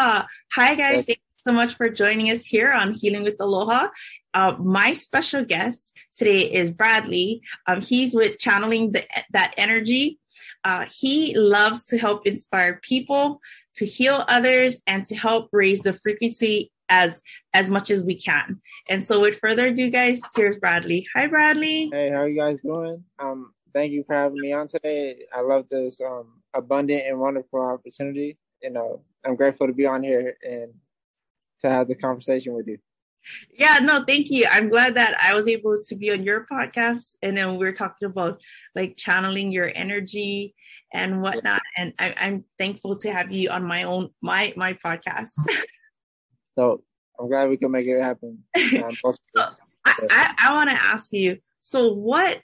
Aloha. 0.00 0.26
Hi, 0.52 0.74
guys. 0.76 1.04
Thank 1.04 1.18
you 1.18 1.42
so 1.44 1.52
much 1.52 1.74
for 1.74 1.90
joining 1.90 2.30
us 2.30 2.46
here 2.46 2.72
on 2.72 2.92
Healing 2.92 3.22
with 3.22 3.36
Aloha. 3.38 3.88
Uh, 4.32 4.52
my 4.58 4.94
special 4.94 5.44
guest 5.44 5.92
today 6.16 6.50
is 6.50 6.70
Bradley. 6.70 7.42
Um, 7.66 7.82
he's 7.82 8.14
with 8.14 8.38
Channeling 8.38 8.92
the, 8.92 9.04
That 9.32 9.52
Energy. 9.58 10.18
Uh, 10.64 10.86
he 10.90 11.36
loves 11.36 11.84
to 11.86 11.98
help 11.98 12.26
inspire 12.26 12.80
people, 12.82 13.42
to 13.76 13.84
heal 13.84 14.24
others, 14.26 14.80
and 14.86 15.06
to 15.08 15.14
help 15.14 15.50
raise 15.52 15.80
the 15.80 15.92
frequency 15.92 16.72
as 16.88 17.20
as 17.52 17.68
much 17.68 17.90
as 17.90 18.02
we 18.02 18.18
can. 18.18 18.62
And 18.88 19.04
so, 19.06 19.20
with 19.20 19.38
further 19.38 19.66
ado, 19.66 19.90
guys, 19.90 20.22
here's 20.34 20.56
Bradley. 20.56 21.06
Hi, 21.14 21.26
Bradley. 21.26 21.90
Hey, 21.92 22.08
how 22.08 22.22
are 22.22 22.28
you 22.28 22.40
guys 22.40 22.62
doing? 22.62 23.04
Um, 23.18 23.52
thank 23.74 23.92
you 23.92 24.04
for 24.06 24.14
having 24.14 24.40
me 24.40 24.54
on 24.54 24.66
today. 24.66 25.20
I 25.30 25.42
love 25.42 25.66
this 25.70 26.00
um 26.00 26.40
abundant 26.54 27.02
and 27.06 27.20
wonderful 27.20 27.60
opportunity. 27.60 28.38
You 28.62 28.70
know, 28.70 29.02
I'm 29.24 29.36
grateful 29.36 29.66
to 29.66 29.72
be 29.72 29.86
on 29.86 30.02
here 30.02 30.36
and 30.42 30.72
to 31.60 31.70
have 31.70 31.88
the 31.88 31.94
conversation 31.94 32.54
with 32.54 32.66
you. 32.68 32.78
Yeah, 33.52 33.78
no, 33.82 34.04
thank 34.04 34.30
you. 34.30 34.46
I'm 34.50 34.68
glad 34.68 34.94
that 34.94 35.16
I 35.22 35.34
was 35.34 35.46
able 35.46 35.82
to 35.84 35.94
be 35.94 36.10
on 36.10 36.22
your 36.22 36.46
podcast. 36.50 37.16
And 37.22 37.36
then 37.36 37.56
we 37.56 37.66
are 37.66 37.72
talking 37.72 38.06
about 38.06 38.40
like 38.74 38.96
channeling 38.96 39.52
your 39.52 39.70
energy 39.74 40.54
and 40.92 41.20
whatnot. 41.20 41.60
And 41.76 41.92
I, 41.98 42.14
am 42.18 42.44
thankful 42.58 42.96
to 42.96 43.12
have 43.12 43.30
you 43.30 43.50
on 43.50 43.64
my 43.64 43.84
own 43.84 44.10
my 44.22 44.52
my 44.56 44.72
podcast. 44.72 45.28
so 46.58 46.82
I'm 47.18 47.28
glad 47.28 47.50
we 47.50 47.58
can 47.58 47.70
make 47.70 47.86
it 47.86 48.00
happen. 48.00 48.44
Um, 48.82 48.94
so, 48.94 49.14
I, 49.84 49.94
I, 50.10 50.34
I 50.38 50.52
want 50.52 50.70
to 50.70 50.76
ask 50.76 51.12
you. 51.12 51.38
So 51.60 51.92
what, 51.92 52.40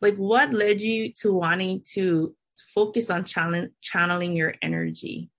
like, 0.00 0.16
what 0.16 0.52
led 0.52 0.80
you 0.80 1.12
to 1.20 1.32
wanting 1.32 1.82
to 1.94 2.34
focus 2.74 3.10
on 3.10 3.24
channel, 3.24 3.68
channeling 3.80 4.34
your 4.34 4.54
energy? 4.62 5.30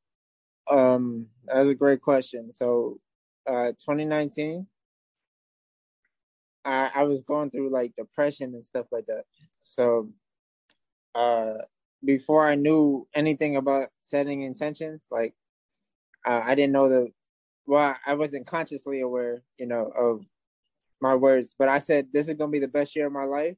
Um, 0.69 1.27
that's 1.45 1.69
a 1.69 1.75
great 1.75 2.01
question. 2.01 2.51
So, 2.51 2.99
uh, 3.47 3.71
2019, 3.73 4.65
I, 6.63 6.91
I 6.95 7.03
was 7.03 7.21
going 7.21 7.51
through 7.51 7.69
like 7.69 7.93
depression 7.97 8.53
and 8.53 8.63
stuff 8.63 8.87
like 8.91 9.05
that. 9.07 9.25
So, 9.63 10.09
uh, 11.13 11.55
before 12.03 12.47
I 12.47 12.55
knew 12.55 13.07
anything 13.13 13.57
about 13.57 13.89
setting 14.01 14.41
intentions, 14.41 15.05
like 15.11 15.33
uh, 16.25 16.41
I 16.43 16.55
didn't 16.55 16.73
know 16.73 16.89
the, 16.89 17.07
well, 17.67 17.95
I 18.05 18.13
wasn't 18.15 18.47
consciously 18.47 19.01
aware, 19.01 19.41
you 19.57 19.65
know, 19.65 19.91
of 19.97 20.23
my 21.01 21.15
words, 21.15 21.55
but 21.57 21.67
I 21.67 21.79
said 21.79 22.07
this 22.11 22.27
is 22.27 22.35
gonna 22.35 22.51
be 22.51 22.59
the 22.59 22.67
best 22.67 22.95
year 22.95 23.07
of 23.07 23.13
my 23.13 23.25
life, 23.25 23.57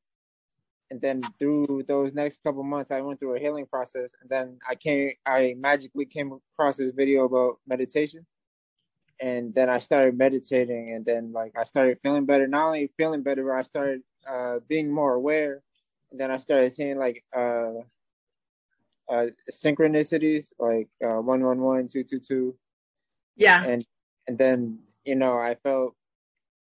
and 0.89 1.01
then 1.01 1.21
through 1.39 1.83
those 1.87 2.13
next 2.13 2.41
couple 2.43 2.63
months 2.63 2.91
i 2.91 3.01
went 3.01 3.19
through 3.19 3.35
a 3.35 3.39
healing 3.39 3.65
process. 3.65 4.11
And 4.21 4.29
then 4.29 4.57
i 4.67 4.75
came 4.75 5.11
i 5.25 5.55
magically 5.57 6.05
came 6.05 6.39
across 6.53 6.77
this 6.77 6.91
video 6.91 7.25
about 7.25 7.59
meditation. 7.67 8.25
And 9.19 9.53
then 9.53 9.69
i 9.69 9.79
started 9.79 10.17
meditating. 10.17 10.93
And 10.93 11.05
then 11.05 11.31
like 11.31 11.53
i 11.57 11.63
started 11.63 11.99
feeling 12.03 12.25
better. 12.25 12.47
Not 12.47 12.67
only 12.67 12.91
feeling 12.97 13.23
better 13.23 13.43
but 13.43 13.53
i 13.53 13.61
started 13.63 14.01
uh, 14.27 14.59
being 14.67 14.91
more 14.91 15.13
aware. 15.13 15.61
And 16.11 16.19
then 16.19 16.31
i 16.31 16.37
started 16.37 16.73
seeing 16.73 16.97
like 16.97 17.23
uh, 17.35 17.73
uh 19.09 19.27
synchronicities 19.49 20.51
like 20.59 20.89
uh 21.01 21.21
111 21.21 21.87
222 21.87 22.57
yeah. 23.37 23.63
And 23.63 23.85
and 24.27 24.37
then 24.37 24.79
you 25.05 25.15
know 25.15 25.33
i 25.33 25.55
felt 25.63 25.95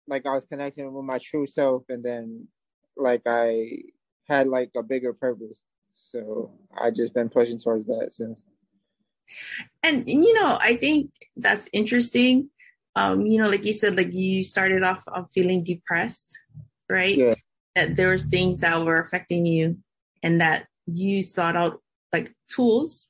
like 0.08 0.26
i 0.26 0.34
was 0.34 0.44
connecting 0.46 0.92
with 0.92 1.04
my 1.04 1.18
true 1.18 1.46
self. 1.46 1.84
And 1.88 2.02
then 2.02 2.48
like 2.96 3.22
i 3.26 3.78
had 4.28 4.48
like 4.48 4.70
a 4.76 4.82
bigger 4.82 5.12
purpose. 5.12 5.60
So 5.92 6.52
I 6.76 6.90
just 6.90 7.14
been 7.14 7.28
pushing 7.28 7.58
towards 7.58 7.84
that 7.86 8.12
since. 8.12 8.44
And 9.82 10.08
you 10.08 10.34
know, 10.34 10.58
I 10.60 10.76
think 10.76 11.12
that's 11.36 11.68
interesting. 11.72 12.50
Um, 12.94 13.26
you 13.26 13.40
know, 13.40 13.48
like 13.48 13.64
you 13.64 13.72
said, 13.72 13.96
like 13.96 14.12
you 14.12 14.44
started 14.44 14.82
off 14.82 15.04
of 15.08 15.30
feeling 15.32 15.64
depressed, 15.64 16.38
right? 16.88 17.16
Yeah. 17.16 17.34
That 17.74 17.96
there 17.96 18.10
was 18.10 18.26
things 18.26 18.60
that 18.60 18.84
were 18.84 18.98
affecting 18.98 19.46
you 19.46 19.78
and 20.22 20.40
that 20.42 20.66
you 20.86 21.22
sought 21.22 21.56
out 21.56 21.80
like 22.12 22.34
tools 22.50 23.08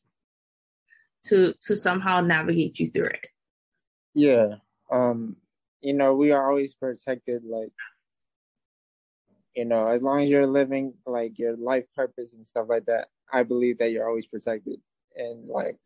to 1.25 1.55
to 1.63 1.77
somehow 1.77 2.21
navigate 2.21 2.79
you 2.79 2.87
through 2.87 3.07
it. 3.07 3.27
Yeah. 4.15 4.57
Um, 4.91 5.37
you 5.81 5.95
know, 5.95 6.15
we 6.15 6.31
are 6.31 6.49
always 6.49 6.75
protected 6.75 7.43
like 7.45 7.73
you 9.55 9.65
know, 9.65 9.87
as 9.87 10.03
long 10.03 10.23
as 10.23 10.31
you're 10.31 10.47
living 10.47 10.95
like 11.07 11.39
your 11.39 11.57
life 11.57 11.85
purpose 11.95 12.33
and 12.33 12.47
stuff 12.47 12.67
like 12.69 12.87
that, 12.87 13.09
I 13.33 13.43
believe 13.43 13.79
that 13.79 13.91
you're 13.91 14.09
always 14.09 14.27
protected. 14.27 14.81
And 15.17 15.49
like, 15.49 15.77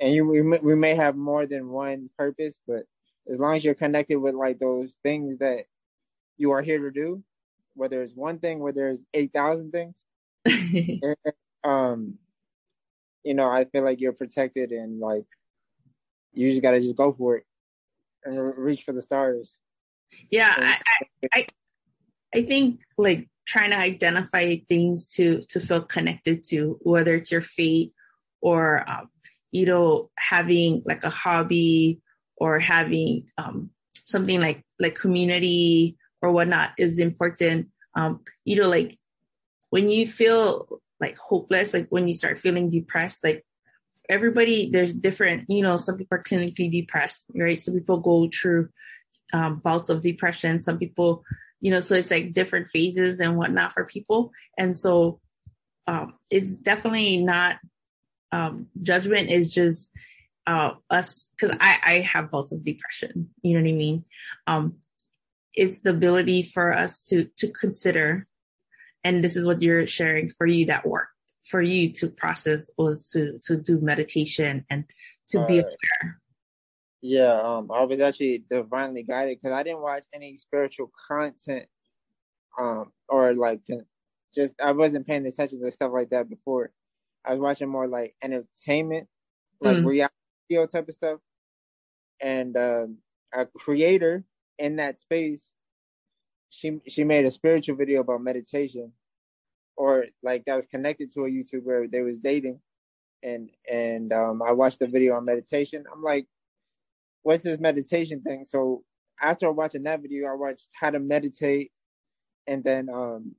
and 0.00 0.14
you 0.14 0.26
we 0.26 0.42
may, 0.42 0.58
we 0.58 0.74
may 0.74 0.94
have 0.94 1.16
more 1.16 1.46
than 1.46 1.70
one 1.70 2.10
purpose, 2.16 2.60
but 2.66 2.84
as 3.28 3.38
long 3.38 3.56
as 3.56 3.64
you're 3.64 3.74
connected 3.74 4.16
with 4.16 4.34
like 4.34 4.58
those 4.58 4.96
things 5.02 5.38
that 5.38 5.64
you 6.36 6.52
are 6.52 6.62
here 6.62 6.78
to 6.78 6.90
do, 6.90 7.22
whether 7.74 8.02
it's 8.02 8.14
one 8.14 8.38
thing, 8.38 8.60
whether 8.60 8.88
it's 8.88 9.00
eight 9.14 9.32
thousand 9.32 9.72
things, 9.72 9.96
um, 11.64 12.14
you 13.24 13.34
know, 13.34 13.48
I 13.48 13.64
feel 13.64 13.82
like 13.82 14.00
you're 14.00 14.12
protected 14.12 14.70
and 14.70 15.00
like 15.00 15.26
you 16.32 16.50
just 16.50 16.62
gotta 16.62 16.80
just 16.80 16.96
go 16.96 17.12
for 17.12 17.38
it 17.38 17.44
and 18.24 18.56
reach 18.56 18.84
for 18.84 18.92
the 18.92 19.02
stars. 19.02 19.58
Yeah, 20.30 20.54
I, 20.56 20.80
I, 21.32 21.40
I 21.40 21.46
think 22.42 22.80
like 22.98 23.28
trying 23.46 23.70
to 23.70 23.76
identify 23.76 24.56
things 24.68 25.06
to 25.06 25.42
to 25.48 25.60
feel 25.60 25.82
connected 25.82 26.44
to, 26.48 26.78
whether 26.82 27.14
it's 27.14 27.30
your 27.30 27.40
fate 27.40 27.92
or 28.40 28.88
um, 28.88 29.08
you 29.52 29.66
know 29.66 30.10
having 30.18 30.82
like 30.84 31.04
a 31.04 31.10
hobby 31.10 32.00
or 32.36 32.58
having 32.58 33.26
um, 33.38 33.70
something 34.04 34.40
like 34.40 34.62
like 34.78 34.94
community 34.94 35.96
or 36.22 36.32
whatnot 36.32 36.72
is 36.78 36.98
important. 36.98 37.68
Um, 37.94 38.20
you 38.44 38.56
know, 38.56 38.68
like 38.68 38.98
when 39.70 39.88
you 39.88 40.06
feel 40.06 40.80
like 41.00 41.16
hopeless, 41.16 41.74
like 41.74 41.88
when 41.88 42.08
you 42.08 42.14
start 42.14 42.38
feeling 42.38 42.70
depressed, 42.70 43.22
like 43.24 43.44
everybody 44.08 44.70
there's 44.70 44.94
different 44.94 45.44
you 45.48 45.62
know 45.62 45.76
some 45.76 45.96
people 45.96 46.16
are 46.16 46.22
clinically 46.22 46.70
depressed 46.70 47.26
right 47.34 47.58
some 47.58 47.74
people 47.74 47.98
go 47.98 48.28
through 48.32 48.68
um, 49.32 49.56
bouts 49.56 49.88
of 49.88 50.00
depression 50.00 50.60
some 50.60 50.78
people 50.78 51.24
you 51.60 51.70
know, 51.70 51.80
so 51.80 51.94
it's 51.94 52.10
like 52.10 52.32
different 52.32 52.68
phases 52.68 53.20
and 53.20 53.36
whatnot 53.36 53.72
for 53.72 53.84
people. 53.84 54.32
And 54.58 54.76
so 54.76 55.20
um, 55.86 56.14
it's 56.30 56.54
definitely 56.54 57.18
not 57.18 57.56
um, 58.32 58.66
judgment 58.82 59.30
is 59.30 59.52
just 59.52 59.90
uh, 60.46 60.72
us 60.90 61.26
because 61.36 61.56
I, 61.60 61.78
I 61.82 61.92
have 62.00 62.30
bouts 62.30 62.52
of 62.52 62.64
depression. 62.64 63.30
You 63.42 63.54
know 63.54 63.62
what 63.62 63.70
I 63.70 63.76
mean? 63.76 64.04
Um, 64.46 64.76
it's 65.54 65.80
the 65.80 65.90
ability 65.90 66.42
for 66.42 66.72
us 66.72 67.00
to 67.04 67.28
to 67.38 67.48
consider, 67.48 68.26
and 69.02 69.24
this 69.24 69.36
is 69.36 69.46
what 69.46 69.62
you're 69.62 69.86
sharing 69.86 70.28
for 70.28 70.46
you 70.46 70.66
that 70.66 70.86
work 70.86 71.08
for 71.44 71.62
you 71.62 71.92
to 71.92 72.08
process 72.08 72.70
was 72.76 73.08
to 73.10 73.38
to 73.44 73.56
do 73.56 73.80
meditation 73.80 74.64
and 74.68 74.84
to 75.28 75.38
All 75.38 75.48
be 75.48 75.58
aware 75.58 76.20
yeah, 77.06 77.40
um, 77.40 77.70
I 77.70 77.84
was 77.84 78.00
actually 78.00 78.44
divinely 78.50 79.04
guided 79.04 79.38
because 79.40 79.54
I 79.54 79.62
didn't 79.62 79.80
watch 79.80 80.02
any 80.12 80.36
spiritual 80.36 80.90
content, 81.08 81.66
um, 82.58 82.92
or 83.08 83.32
like 83.34 83.60
just 84.34 84.54
I 84.60 84.72
wasn't 84.72 85.06
paying 85.06 85.24
attention 85.24 85.62
to 85.62 85.70
stuff 85.70 85.92
like 85.92 86.10
that 86.10 86.28
before. 86.28 86.72
I 87.24 87.32
was 87.32 87.40
watching 87.40 87.68
more 87.68 87.86
like 87.86 88.16
entertainment, 88.22 89.08
like 89.60 89.76
mm. 89.78 89.86
reality 89.86 90.14
video 90.48 90.66
type 90.66 90.88
of 90.88 90.94
stuff, 90.94 91.20
and 92.20 92.56
um, 92.56 92.98
a 93.32 93.46
creator 93.46 94.24
in 94.58 94.76
that 94.76 94.98
space, 94.98 95.52
she 96.50 96.80
she 96.88 97.04
made 97.04 97.24
a 97.24 97.30
spiritual 97.30 97.76
video 97.76 98.00
about 98.00 98.20
meditation, 98.20 98.90
or 99.76 100.06
like 100.24 100.44
that 100.46 100.56
was 100.56 100.66
connected 100.66 101.12
to 101.12 101.20
a 101.20 101.30
YouTuber. 101.30 101.88
They 101.88 102.02
was 102.02 102.18
dating, 102.18 102.58
and 103.22 103.48
and 103.70 104.12
um, 104.12 104.42
I 104.42 104.52
watched 104.52 104.80
the 104.80 104.88
video 104.88 105.14
on 105.14 105.24
meditation. 105.24 105.84
I'm 105.92 106.02
like 106.02 106.26
what's 107.26 107.42
this 107.42 107.58
meditation 107.58 108.22
thing? 108.22 108.44
So 108.44 108.84
after 109.20 109.50
watching 109.50 109.82
that 109.82 110.00
video, 110.00 110.28
I 110.28 110.34
watched 110.34 110.68
how 110.72 110.90
to 110.90 111.00
meditate, 111.00 111.72
and 112.46 112.62
then 112.62 112.88
um, 112.88 113.34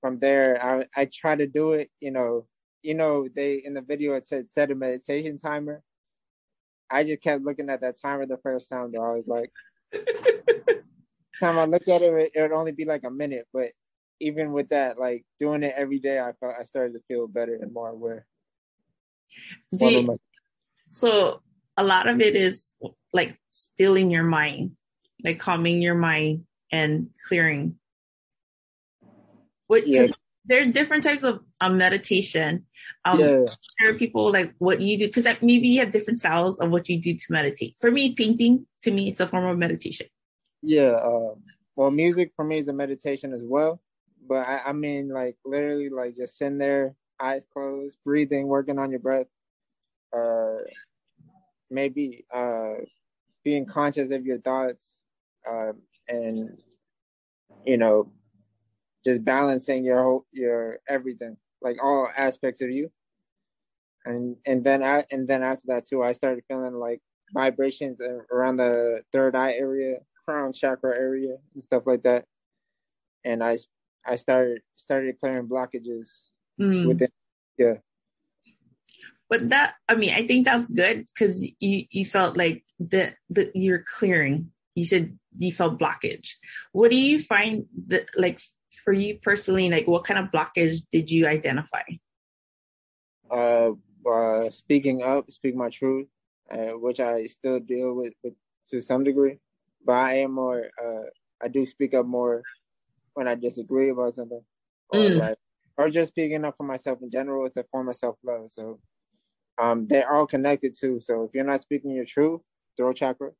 from 0.00 0.20
there, 0.20 0.64
I 0.64 0.86
I 0.94 1.06
try 1.12 1.34
to 1.34 1.48
do 1.48 1.72
it. 1.72 1.90
You 1.98 2.12
know, 2.12 2.46
you 2.82 2.94
know, 2.94 3.26
they 3.34 3.54
in 3.64 3.74
the 3.74 3.80
video 3.80 4.12
it 4.12 4.26
said 4.26 4.48
set 4.48 4.70
a 4.70 4.76
meditation 4.76 5.38
timer. 5.38 5.82
I 6.88 7.02
just 7.02 7.20
kept 7.20 7.42
looking 7.42 7.68
at 7.68 7.80
that 7.80 7.96
timer 8.00 8.26
the 8.26 8.38
first 8.38 8.68
time. 8.68 8.92
Though 8.92 9.02
I 9.02 9.16
was 9.16 9.26
like, 9.26 9.50
time 11.40 11.58
I 11.58 11.64
looked 11.64 11.88
at 11.88 12.02
it, 12.02 12.30
it 12.32 12.40
would 12.40 12.52
only 12.52 12.72
be 12.72 12.84
like 12.84 13.02
a 13.02 13.10
minute. 13.10 13.48
But 13.52 13.72
even 14.20 14.52
with 14.52 14.68
that, 14.68 15.00
like 15.00 15.24
doing 15.40 15.64
it 15.64 15.74
every 15.76 15.98
day, 15.98 16.20
I 16.20 16.30
felt 16.38 16.54
I 16.60 16.62
started 16.62 16.92
to 16.92 17.02
feel 17.08 17.26
better 17.26 17.56
and 17.56 17.72
more 17.72 17.88
aware. 17.88 18.24
You, 19.72 20.18
so 20.88 21.42
a 21.76 21.84
lot 21.84 22.08
of 22.08 22.20
it 22.20 22.36
is 22.36 22.74
like 23.12 23.38
stilling 23.50 24.10
your 24.10 24.24
mind, 24.24 24.72
like 25.24 25.38
calming 25.38 25.82
your 25.82 25.94
mind 25.94 26.44
and 26.72 27.10
clearing. 27.28 27.76
What 29.66 29.86
yeah. 29.86 30.08
there's 30.44 30.70
different 30.70 31.02
types 31.02 31.22
of 31.22 31.40
um, 31.60 31.76
meditation. 31.76 32.66
Um, 33.04 33.20
yeah. 33.20 33.44
Share 33.80 33.94
people 33.94 34.32
like 34.32 34.54
what 34.58 34.80
you 34.80 34.98
do 34.98 35.06
because 35.06 35.26
maybe 35.42 35.68
you 35.68 35.80
have 35.80 35.90
different 35.90 36.18
styles 36.18 36.58
of 36.60 36.70
what 36.70 36.88
you 36.88 37.00
do 37.00 37.14
to 37.14 37.26
meditate. 37.30 37.76
For 37.80 37.90
me, 37.90 38.14
painting 38.14 38.66
to 38.82 38.90
me 38.90 39.08
it's 39.08 39.20
a 39.20 39.26
form 39.26 39.46
of 39.46 39.58
meditation. 39.58 40.06
Yeah. 40.62 40.92
Uh, 40.92 41.34
well, 41.74 41.90
music 41.90 42.32
for 42.34 42.44
me 42.44 42.58
is 42.58 42.68
a 42.68 42.72
meditation 42.72 43.32
as 43.32 43.42
well. 43.44 43.80
But 44.28 44.46
I, 44.46 44.62
I 44.66 44.72
mean, 44.72 45.08
like 45.08 45.36
literally, 45.44 45.88
like 45.88 46.16
just 46.16 46.38
sitting 46.38 46.58
there, 46.58 46.94
eyes 47.20 47.46
closed, 47.52 47.96
breathing, 48.04 48.46
working 48.46 48.78
on 48.78 48.90
your 48.90 49.00
breath. 49.00 49.26
Uh, 50.12 50.56
maybe 51.70 52.24
uh, 52.34 52.74
being 53.44 53.66
conscious 53.66 54.10
of 54.10 54.24
your 54.24 54.38
thoughts, 54.38 54.98
uh, 55.48 55.72
and 56.08 56.58
you 57.64 57.76
know, 57.76 58.10
just 59.04 59.24
balancing 59.24 59.84
your 59.84 60.02
whole 60.02 60.26
your 60.32 60.80
everything, 60.88 61.36
like 61.62 61.82
all 61.82 62.08
aspects 62.16 62.60
of 62.60 62.70
you. 62.70 62.90
And 64.04 64.36
and 64.46 64.62
then 64.62 64.82
I 64.82 65.04
and 65.10 65.26
then 65.26 65.42
after 65.42 65.64
that 65.68 65.86
too, 65.86 66.02
I 66.02 66.12
started 66.12 66.44
feeling 66.48 66.74
like 66.74 67.00
vibrations 67.32 68.00
around 68.30 68.56
the 68.58 69.02
third 69.12 69.34
eye 69.34 69.54
area, 69.54 69.98
crown 70.24 70.52
chakra 70.52 70.96
area, 70.96 71.36
and 71.54 71.62
stuff 71.62 71.84
like 71.86 72.02
that. 72.04 72.24
And 73.24 73.42
I 73.42 73.58
I 74.06 74.16
started 74.16 74.62
started 74.76 75.18
clearing 75.18 75.48
blockages 75.48 76.08
mm. 76.60 76.86
within. 76.86 77.08
Yeah. 77.58 77.74
But 79.28 79.48
that 79.50 79.74
I 79.88 79.94
mean, 79.94 80.12
I 80.14 80.26
think 80.26 80.44
that's 80.44 80.68
good 80.68 81.06
because 81.06 81.42
you 81.58 81.84
you 81.90 82.04
felt 82.04 82.36
like 82.36 82.64
the 82.78 83.14
the 83.30 83.50
you're 83.54 83.84
clearing. 83.98 84.52
You 84.74 84.84
said 84.84 85.18
you 85.38 85.52
felt 85.52 85.78
blockage. 85.78 86.30
What 86.72 86.90
do 86.90 86.96
you 86.96 87.20
find 87.20 87.64
that 87.86 88.08
like 88.16 88.40
for 88.84 88.92
you 88.92 89.18
personally? 89.18 89.70
Like, 89.70 89.86
what 89.86 90.04
kind 90.04 90.20
of 90.20 90.30
blockage 90.30 90.82
did 90.92 91.10
you 91.10 91.26
identify? 91.26 91.82
Uh, 93.30 93.72
uh 94.08 94.50
speaking 94.50 95.02
up, 95.02 95.30
speak 95.30 95.56
my 95.56 95.70
truth, 95.70 96.06
uh, 96.50 96.78
which 96.78 97.00
I 97.00 97.26
still 97.26 97.58
deal 97.58 97.94
with, 97.94 98.12
with 98.22 98.34
to 98.70 98.80
some 98.80 99.04
degree, 99.04 99.38
but 99.84 99.92
I 99.92 100.18
am 100.18 100.32
more. 100.32 100.70
Uh, 100.82 101.08
I 101.42 101.48
do 101.48 101.66
speak 101.66 101.94
up 101.94 102.06
more 102.06 102.42
when 103.14 103.28
I 103.28 103.34
disagree 103.34 103.90
about 103.90 104.14
something, 104.14 104.42
or 104.90 104.98
mm. 104.98 105.18
like, 105.18 105.38
or 105.76 105.90
just 105.90 106.12
speaking 106.12 106.44
up 106.44 106.56
for 106.56 106.64
myself 106.64 106.98
in 107.02 107.10
general. 107.10 107.46
It's 107.46 107.56
a 107.56 107.64
form 107.70 107.88
of 107.88 107.96
self 107.96 108.16
love. 108.24 108.50
So, 108.50 108.78
um, 109.58 109.86
they're 109.86 110.10
all 110.10 110.26
connected 110.26 110.74
too. 110.78 111.00
So 111.00 111.24
if 111.24 111.30
you're 111.34 111.44
not 111.44 111.62
speaking 111.62 111.92
your 111.92 112.04
truth, 112.04 112.40
throat 112.76 112.96
chakra, 112.96 113.30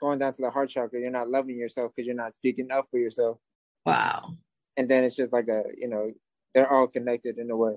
going 0.00 0.18
down 0.18 0.32
to 0.34 0.42
the 0.42 0.50
heart 0.50 0.70
chakra, 0.70 1.00
you're 1.00 1.10
not 1.10 1.30
loving 1.30 1.56
yourself 1.56 1.92
because 1.94 2.06
you're 2.06 2.16
not 2.16 2.34
speaking 2.34 2.70
up 2.70 2.86
for 2.90 2.98
yourself. 2.98 3.38
Wow. 3.86 4.34
And 4.76 4.88
then 4.88 5.04
it's 5.04 5.16
just 5.16 5.32
like 5.32 5.48
a, 5.48 5.64
you 5.76 5.88
know, 5.88 6.12
they're 6.54 6.70
all 6.70 6.86
connected 6.86 7.38
in 7.38 7.50
a 7.50 7.56
way. 7.56 7.74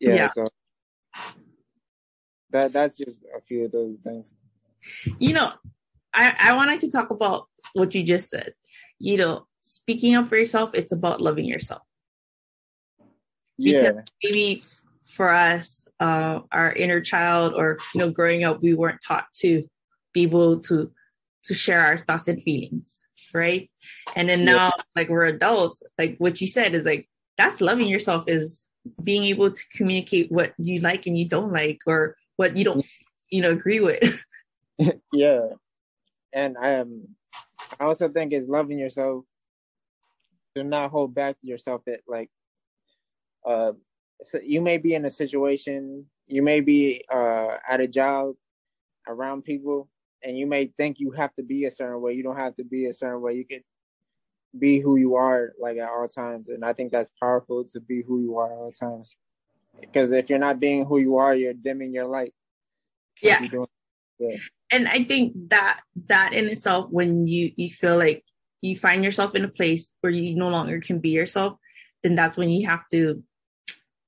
Yeah. 0.00 0.14
yeah. 0.14 0.28
So 0.28 0.48
that 2.50 2.72
that's 2.72 2.98
just 2.98 3.16
a 3.36 3.40
few 3.40 3.64
of 3.64 3.72
those 3.72 3.96
things. 3.98 4.34
You 5.18 5.32
know, 5.32 5.52
I 6.12 6.34
I 6.38 6.56
wanted 6.56 6.80
to 6.80 6.90
talk 6.90 7.10
about 7.10 7.48
what 7.72 7.94
you 7.94 8.02
just 8.02 8.28
said. 8.28 8.54
You 8.98 9.16
know, 9.16 9.46
speaking 9.62 10.14
up 10.14 10.28
for 10.28 10.36
yourself, 10.36 10.74
it's 10.74 10.92
about 10.92 11.20
loving 11.20 11.44
yourself. 11.44 11.82
Because 13.58 13.82
yeah. 13.82 14.02
maybe 14.22 14.62
for 15.04 15.30
us, 15.30 15.86
uh, 16.02 16.40
our 16.50 16.72
inner 16.72 17.00
child, 17.00 17.54
or 17.56 17.78
you 17.94 18.00
know, 18.00 18.10
growing 18.10 18.42
up, 18.42 18.60
we 18.60 18.74
weren't 18.74 19.00
taught 19.06 19.26
to 19.36 19.68
be 20.12 20.22
able 20.22 20.58
to 20.60 20.90
to 21.44 21.54
share 21.54 21.80
our 21.80 21.96
thoughts 21.96 22.28
and 22.28 22.42
feelings, 22.42 23.02
right? 23.32 23.70
And 24.16 24.28
then 24.28 24.44
now, 24.44 24.72
yeah. 24.76 24.82
like 24.96 25.08
we're 25.08 25.26
adults, 25.26 25.82
like 25.98 26.16
what 26.18 26.40
you 26.40 26.46
said 26.48 26.74
is 26.74 26.84
like 26.84 27.08
that's 27.36 27.60
loving 27.60 27.86
yourself 27.86 28.24
is 28.26 28.66
being 29.02 29.22
able 29.24 29.50
to 29.52 29.62
communicate 29.76 30.32
what 30.32 30.52
you 30.58 30.80
like 30.80 31.06
and 31.06 31.16
you 31.16 31.28
don't 31.28 31.52
like, 31.52 31.80
or 31.86 32.16
what 32.36 32.56
you 32.56 32.64
don't, 32.64 32.84
you 33.30 33.40
know, 33.40 33.52
agree 33.52 33.80
with. 33.80 34.18
yeah, 35.12 35.50
and 36.32 36.56
I 36.60 36.70
am. 36.70 37.14
I 37.78 37.84
also 37.84 38.08
think 38.08 38.32
it's 38.32 38.48
loving 38.48 38.78
yourself 38.78 39.24
do 40.54 40.62
not 40.62 40.90
hold 40.90 41.14
back 41.14 41.36
yourself 41.42 41.82
that 41.86 42.00
like 42.06 42.30
uh 43.46 43.72
so 44.22 44.38
you 44.42 44.60
may 44.60 44.78
be 44.78 44.94
in 44.94 45.04
a 45.04 45.10
situation 45.10 46.04
you 46.26 46.42
may 46.42 46.60
be 46.60 47.04
uh 47.10 47.56
at 47.68 47.80
a 47.80 47.86
job 47.86 48.34
around 49.08 49.42
people 49.42 49.88
and 50.22 50.38
you 50.38 50.46
may 50.46 50.66
think 50.78 51.00
you 51.00 51.10
have 51.12 51.34
to 51.34 51.42
be 51.42 51.64
a 51.64 51.70
certain 51.70 52.00
way. 52.00 52.12
You 52.12 52.22
don't 52.22 52.36
have 52.36 52.56
to 52.56 52.64
be 52.64 52.86
a 52.86 52.92
certain 52.92 53.20
way. 53.20 53.34
You 53.34 53.44
can 53.44 53.62
be 54.58 54.78
who 54.78 54.96
you 54.96 55.16
are 55.16 55.52
like 55.58 55.78
at 55.78 55.88
all 55.88 56.06
times. 56.08 56.48
And 56.48 56.64
i 56.64 56.72
think 56.72 56.92
that's 56.92 57.10
powerful 57.20 57.64
to 57.72 57.80
be 57.80 58.02
who 58.02 58.20
you 58.20 58.38
are 58.38 58.52
at 58.52 58.58
all 58.58 58.72
times. 58.72 59.16
Because 59.80 60.12
if 60.12 60.28
you're 60.28 60.38
not 60.38 60.60
being 60.60 60.84
who 60.84 60.98
you 60.98 61.16
are 61.16 61.34
you're 61.34 61.54
dimming 61.54 61.94
your 61.94 62.06
light. 62.06 62.34
Yeah. 63.22 63.44
yeah. 64.18 64.36
And 64.70 64.88
i 64.88 65.04
think 65.04 65.32
that 65.48 65.80
that 66.06 66.32
in 66.34 66.46
itself 66.46 66.90
when 66.90 67.26
you 67.26 67.52
you 67.56 67.70
feel 67.70 67.96
like 67.96 68.24
you 68.60 68.76
find 68.76 69.02
yourself 69.02 69.34
in 69.34 69.44
a 69.44 69.48
place 69.48 69.90
where 70.02 70.12
you 70.12 70.36
no 70.36 70.48
longer 70.48 70.80
can 70.80 71.00
be 71.00 71.08
yourself, 71.08 71.58
then 72.04 72.14
that's 72.14 72.36
when 72.36 72.48
you 72.48 72.68
have 72.68 72.86
to 72.92 73.22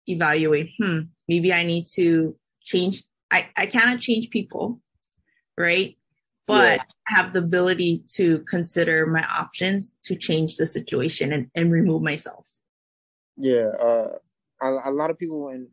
evaluate, 0.07 0.73
hmm, 0.79 1.01
maybe 1.29 1.53
I 1.53 1.65
need 1.65 1.87
to 1.95 2.37
change. 2.63 3.05
I, 3.31 3.49
I 3.57 3.67
cannot 3.67 4.01
change 4.01 4.31
people, 4.31 4.81
right? 5.57 5.97
But 6.47 6.77
yeah. 6.79 6.83
I 7.09 7.15
have 7.15 7.33
the 7.33 7.39
ability 7.39 8.05
to 8.15 8.41
consider 8.41 9.07
my 9.07 9.25
options 9.25 9.93
to 10.05 10.15
change 10.15 10.57
the 10.57 10.67
situation 10.67 11.33
and, 11.33 11.51
and 11.55 11.73
remove 11.73 12.03
myself. 12.03 12.51
Yeah. 13.37 13.69
Uh, 13.81 14.19
a, 14.61 14.91
a 14.91 14.93
lot 14.93 15.11
of 15.11 15.19
people 15.19 15.49
and 15.49 15.69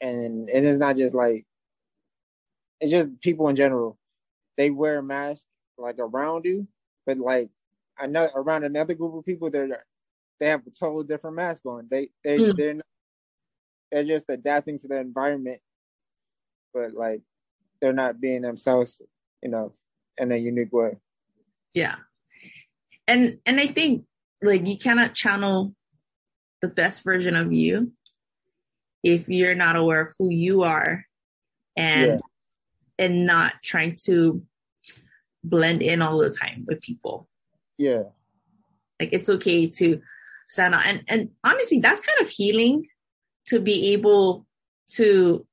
and 0.00 0.48
and 0.48 0.66
it's 0.66 0.78
not 0.78 0.96
just 0.96 1.14
like 1.14 1.46
it's 2.80 2.90
just 2.90 3.20
people 3.20 3.48
in 3.48 3.56
general. 3.56 3.98
They 4.56 4.70
wear 4.70 4.98
a 4.98 5.02
mask 5.02 5.46
like 5.76 5.98
around 5.98 6.44
you, 6.44 6.68
but 7.06 7.18
like 7.18 7.48
another 7.98 8.30
around 8.34 8.64
another 8.64 8.94
group 8.94 9.14
of 9.14 9.24
people, 9.24 9.50
they're 9.50 9.84
they 10.40 10.48
have 10.48 10.66
a 10.66 10.70
totally 10.70 11.06
different 11.06 11.36
mask 11.36 11.64
on. 11.66 11.88
They 11.90 12.10
they 12.22 12.38
mm. 12.38 12.56
they're 12.56 12.74
not, 12.74 12.86
they're 13.90 14.04
just 14.04 14.26
adapting 14.28 14.78
to 14.78 14.88
the 14.88 14.98
environment, 14.98 15.60
but 16.74 16.92
like 16.92 17.22
they're 17.80 17.92
not 17.92 18.20
being 18.20 18.42
themselves, 18.42 19.00
you 19.42 19.50
know, 19.50 19.72
in 20.16 20.32
a 20.32 20.36
unique 20.36 20.72
way. 20.72 20.98
Yeah, 21.74 21.96
and 23.06 23.38
and 23.46 23.60
I 23.60 23.66
think 23.68 24.04
like 24.42 24.66
you 24.66 24.78
cannot 24.78 25.14
channel 25.14 25.74
the 26.60 26.68
best 26.68 27.02
version 27.02 27.36
of 27.36 27.52
you 27.52 27.92
if 29.02 29.28
you're 29.28 29.54
not 29.54 29.76
aware 29.76 30.02
of 30.02 30.12
who 30.18 30.30
you 30.30 30.62
are 30.62 31.04
and 31.76 32.06
yeah. 32.06 32.18
and 32.98 33.26
not 33.26 33.54
trying 33.62 33.96
to 34.04 34.42
blend 35.44 35.82
in 35.82 36.02
all 36.02 36.18
the 36.18 36.30
time 36.30 36.64
with 36.66 36.80
people. 36.80 37.28
Yeah. 37.78 38.04
Like 39.00 39.12
it's 39.12 39.28
okay 39.28 39.68
to 39.68 40.00
stand 40.48 40.74
out. 40.74 40.86
And 40.86 41.04
and 41.08 41.30
honestly, 41.44 41.80
that's 41.80 42.00
kind 42.00 42.20
of 42.20 42.28
healing 42.28 42.86
to 43.48 43.60
be 43.60 43.92
able 43.92 44.46
to 44.88 45.46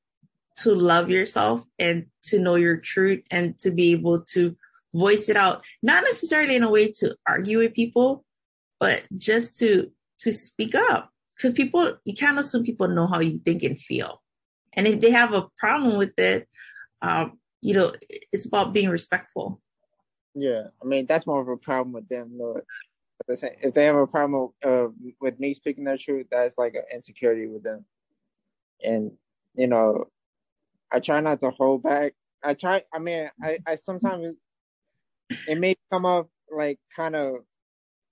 to 0.57 0.73
love 0.73 1.09
yourself 1.09 1.65
and 1.77 2.05
to 2.23 2.39
know 2.39 2.55
your 2.55 2.77
truth 2.77 3.23
and 3.29 3.59
to 3.59 3.71
be 3.71 3.91
able 3.91 4.21
to 4.21 4.55
voice 4.93 5.27
it 5.27 5.35
out, 5.35 5.65
not 5.83 6.03
necessarily 6.03 6.55
in 6.55 6.63
a 6.63 6.69
way 6.69 6.89
to 6.89 7.15
argue 7.27 7.59
with 7.59 7.73
people, 7.73 8.23
but 8.79 9.03
just 9.17 9.57
to 9.57 9.91
to 10.19 10.31
speak 10.31 10.75
up. 10.75 11.11
Because 11.35 11.51
people 11.51 11.97
you 12.05 12.13
can't 12.13 12.39
assume 12.39 12.63
people 12.63 12.87
know 12.87 13.07
how 13.07 13.19
you 13.19 13.39
think 13.39 13.63
and 13.63 13.79
feel. 13.79 14.21
And 14.73 14.87
if 14.87 14.99
they 14.99 15.11
have 15.11 15.33
a 15.33 15.47
problem 15.57 15.97
with 15.97 16.17
it, 16.17 16.47
um, 17.01 17.39
you 17.61 17.73
know, 17.73 17.93
it's 18.31 18.45
about 18.45 18.73
being 18.73 18.89
respectful. 18.89 19.61
Yeah, 20.33 20.67
I 20.81 20.85
mean 20.85 21.05
that's 21.05 21.27
more 21.27 21.41
of 21.41 21.49
a 21.49 21.57
problem 21.57 21.93
with 21.93 22.07
them. 22.07 22.37
Though. 22.37 22.61
If 23.27 23.73
they 23.73 23.85
have 23.85 23.95
a 23.95 24.07
problem 24.07 24.49
uh, 24.63 24.87
with 25.21 25.39
me 25.39 25.53
speaking 25.53 25.83
their 25.83 25.97
truth, 25.97 26.27
that's 26.31 26.57
like 26.57 26.75
an 26.75 26.83
insecurity 26.93 27.47
with 27.47 27.63
them. 27.63 27.85
And 28.83 29.11
you 29.55 29.67
know, 29.67 30.05
I 30.91 30.99
try 30.99 31.19
not 31.21 31.39
to 31.41 31.51
hold 31.51 31.83
back. 31.83 32.13
I 32.43 32.53
try. 32.53 32.83
I 32.93 32.99
mean, 32.99 33.29
I, 33.41 33.59
I 33.65 33.75
sometimes 33.75 34.35
it 35.47 35.59
may 35.59 35.75
come 35.91 36.05
off 36.05 36.27
like 36.51 36.79
kind 36.95 37.15
of. 37.15 37.35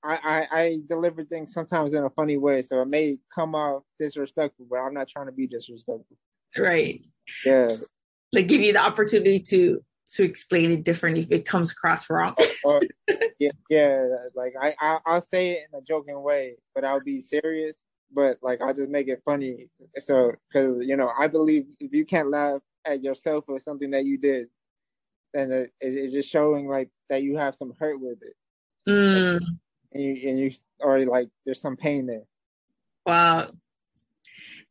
I, 0.06 0.48
I, 0.52 0.60
I 0.60 0.80
deliver 0.90 1.24
things 1.24 1.54
sometimes 1.54 1.94
in 1.94 2.04
a 2.04 2.10
funny 2.10 2.36
way, 2.36 2.62
so 2.62 2.82
it 2.82 2.90
may 2.90 3.20
come 3.34 3.56
off 3.56 3.84
disrespectful, 4.02 4.66
but 4.70 4.80
I'm 4.80 4.94
not 4.94 5.08
trying 5.08 5.28
to 5.28 5.32
be 5.32 5.48
disrespectful. 5.48 6.18
Right. 6.58 7.02
Yeah. 7.46 7.74
Like 8.34 8.48
give 8.48 8.60
you 8.60 8.74
the 8.74 8.84
opportunity 8.84 9.40
to 9.40 9.82
to 10.12 10.24
explain 10.24 10.72
it 10.72 10.84
differently 10.84 11.24
if 11.24 11.32
it 11.32 11.46
comes 11.46 11.72
across 11.72 12.10
wrong. 12.10 12.36
uh, 12.66 12.80
yeah, 13.40 13.52
yeah, 13.70 14.08
like 14.36 14.54
I, 14.62 14.76
I 14.80 15.00
I'll 15.06 15.22
say 15.22 15.52
it 15.52 15.68
in 15.72 15.80
a 15.80 15.82
joking 15.82 16.22
way, 16.22 16.56
but 16.76 16.84
I'll 16.84 17.02
be 17.02 17.20
serious. 17.22 17.82
But 18.12 18.38
like 18.42 18.62
I'll 18.62 18.74
just 18.74 18.90
make 18.90 19.08
it 19.08 19.22
funny. 19.26 19.70
So 20.00 20.34
because 20.52 20.86
you 20.86 20.98
know 20.98 21.12
I 21.18 21.28
believe 21.28 21.66
if 21.80 21.94
you 21.94 22.06
can't 22.06 22.30
laugh 22.30 22.62
at 22.86 23.04
yourself 23.04 23.46
or 23.48 23.60
something 23.60 23.92
that 23.92 24.06
you 24.06 24.18
did, 24.18 24.48
then 25.34 25.52
it, 25.52 25.72
it's 25.82 26.14
just 26.14 26.30
showing 26.30 26.68
like 26.68 26.90
that 27.10 27.24
you 27.24 27.38
have 27.38 27.56
some 27.56 27.74
hurt 27.80 28.00
with 28.00 28.20
it. 28.22 28.36
Mm. 28.88 29.40
and 29.94 30.04
you 30.04 30.30
and 30.30 30.40
you 30.40 30.52
or 30.80 31.00
like 31.06 31.30
there's 31.46 31.62
some 31.62 31.78
pain 31.78 32.06
there. 32.06 32.24
Wow. 33.06 33.52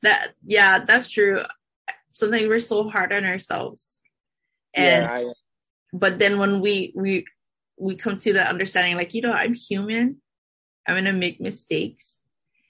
That 0.03 0.33
yeah, 0.45 0.85
that's 0.85 1.09
true. 1.09 1.43
Something 2.11 2.49
we're 2.49 2.61
so 2.61 2.89
hard 2.89 3.13
on 3.13 3.25
ourselves. 3.25 4.02
And 4.75 5.03
yeah, 5.03 5.13
I, 5.13 5.33
but 5.93 6.19
then 6.19 6.39
when 6.39 6.61
we 6.61 6.93
we 6.95 7.27
we 7.79 7.97
come 7.97 8.19
to 8.21 8.33
the 8.33 8.47
understanding 8.47 8.97
like, 8.97 9.15
you 9.15 9.23
know, 9.23 9.33
I'm 9.33 9.55
human. 9.55 10.21
I'm 10.87 10.97
gonna 10.97 11.13
make 11.13 11.41
mistakes. 11.41 12.23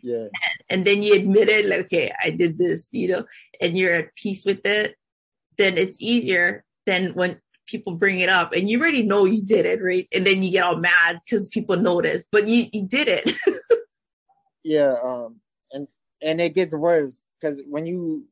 Yeah. 0.02 0.25
And, 0.25 0.30
and 0.68 0.85
then 0.85 1.02
you 1.02 1.14
admit 1.14 1.49
it, 1.49 1.66
like, 1.66 1.80
okay, 1.80 2.12
I 2.23 2.30
did 2.30 2.59
this, 2.59 2.88
you 2.90 3.09
know, 3.09 3.25
and 3.61 3.76
you're 3.76 3.92
at 3.92 4.14
peace 4.16 4.44
with 4.44 4.66
it, 4.66 4.97
then 5.56 5.78
it's 5.78 6.00
easier 6.00 6.64
than 6.87 7.14
when 7.14 7.40
people 7.66 7.94
bring 7.94 8.18
it 8.18 8.28
up 8.28 8.52
and 8.52 8.68
you 8.68 8.80
already 8.80 9.02
know 9.02 9.25
you 9.25 9.42
did 9.42 9.64
it, 9.64 9.80
right? 9.82 10.09
And 10.12 10.26
then 10.26 10.42
you 10.42 10.50
get 10.50 10.64
all 10.64 10.76
mad 10.76 11.21
because 11.25 11.49
people 11.49 11.76
notice, 11.76 12.25
but 12.30 12.49
you, 12.49 12.66
you 12.73 12.87
did 12.87 13.09
it. 13.09 13.32
yeah, 14.64 14.97
um, 15.02 15.37
and 15.71 15.87
and 16.21 16.40
it 16.40 16.54
gets 16.54 16.75
worse 16.75 17.21
because 17.40 17.62
when 17.68 17.87
you 17.87 18.26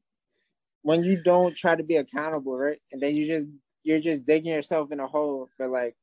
when 0.83 1.05
you 1.05 1.23
don't 1.23 1.57
try 1.57 1.75
to 1.75 1.83
be 1.83 1.97
accountable, 1.97 2.57
right? 2.57 2.79
And 2.93 3.03
then 3.03 3.15
you 3.17 3.27
just 3.27 3.47
you're 3.83 4.01
just 4.01 4.27
digging 4.27 4.53
yourself 4.53 4.93
in 4.93 5.01
a 5.01 5.07
hole 5.07 5.49
for 5.57 5.67
like, 5.67 5.97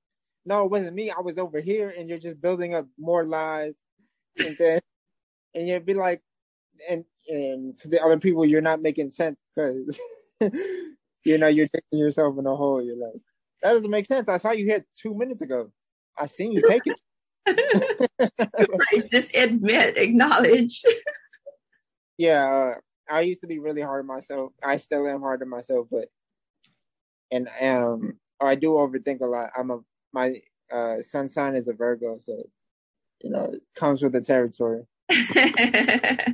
no, 0.46 0.64
it 0.64 0.72
wasn't 0.72 0.96
me. 0.96 1.12
I 1.12 1.20
was 1.20 1.38
over 1.38 1.60
here, 1.60 1.94
and 1.98 2.10
you're 2.10 2.20
just 2.20 2.42
building 2.42 2.74
up 2.74 2.88
more 2.98 3.26
lies, 3.26 3.76
and 4.38 4.56
then 4.58 4.80
and 5.56 5.68
you'd 5.68 5.86
be 5.86 5.94
like, 5.94 6.22
and 6.90 7.04
and 7.28 7.78
to 7.80 7.88
the 7.88 8.04
other 8.04 8.20
people, 8.20 8.46
you're 8.46 8.62
not 8.62 8.82
making 8.82 9.10
sense 9.10 9.38
because 9.56 10.00
you 11.24 11.38
know 11.38 11.48
you're 11.48 11.68
digging 11.68 12.00
yourself 12.00 12.38
in 12.38 12.46
a 12.46 12.56
hole. 12.56 12.82
You're 12.84 12.98
like, 12.98 13.22
that 13.64 13.74
doesn't 13.74 13.92
make 13.92 14.06
sense. 14.06 14.30
I 14.30 14.38
saw 14.38 14.52
you 14.52 14.66
here 14.66 14.86
two 15.02 15.16
minutes 15.16 15.42
ago. 15.42 15.72
I 16.18 16.26
seen 16.26 16.52
you 16.52 16.62
take 16.68 16.84
it. 16.86 17.00
right, 18.48 19.12
just 19.12 19.36
admit, 19.36 19.98
acknowledge. 19.98 20.84
yeah, 22.18 22.46
uh, 22.46 22.74
I 23.10 23.22
used 23.22 23.42
to 23.42 23.48
be 23.48 23.60
really 23.60 23.82
hard 23.82 24.02
on 24.02 24.08
myself. 24.08 24.54
I 24.64 24.78
still 24.78 25.08
am 25.08 25.22
hard 25.22 25.42
on 25.42 25.50
myself, 25.50 25.88
but 25.90 26.10
and 27.32 27.50
um, 27.62 28.18
I 28.40 28.56
do 28.56 28.72
overthink 28.72 29.22
a 29.22 29.26
lot. 29.26 29.52
I'm 29.58 29.72
a 29.72 29.80
my 30.14 30.36
uh, 30.72 31.02
sun 31.02 31.30
sign 31.30 31.56
is 31.56 31.68
a 31.68 31.74
Virgo, 31.74 32.18
so 32.20 32.44
you 33.22 33.30
know 33.30 33.52
it 33.54 33.62
comes 33.76 34.02
with 34.02 34.14
the 34.14 34.22
territory. 34.22 34.84
yeah. 35.10 36.34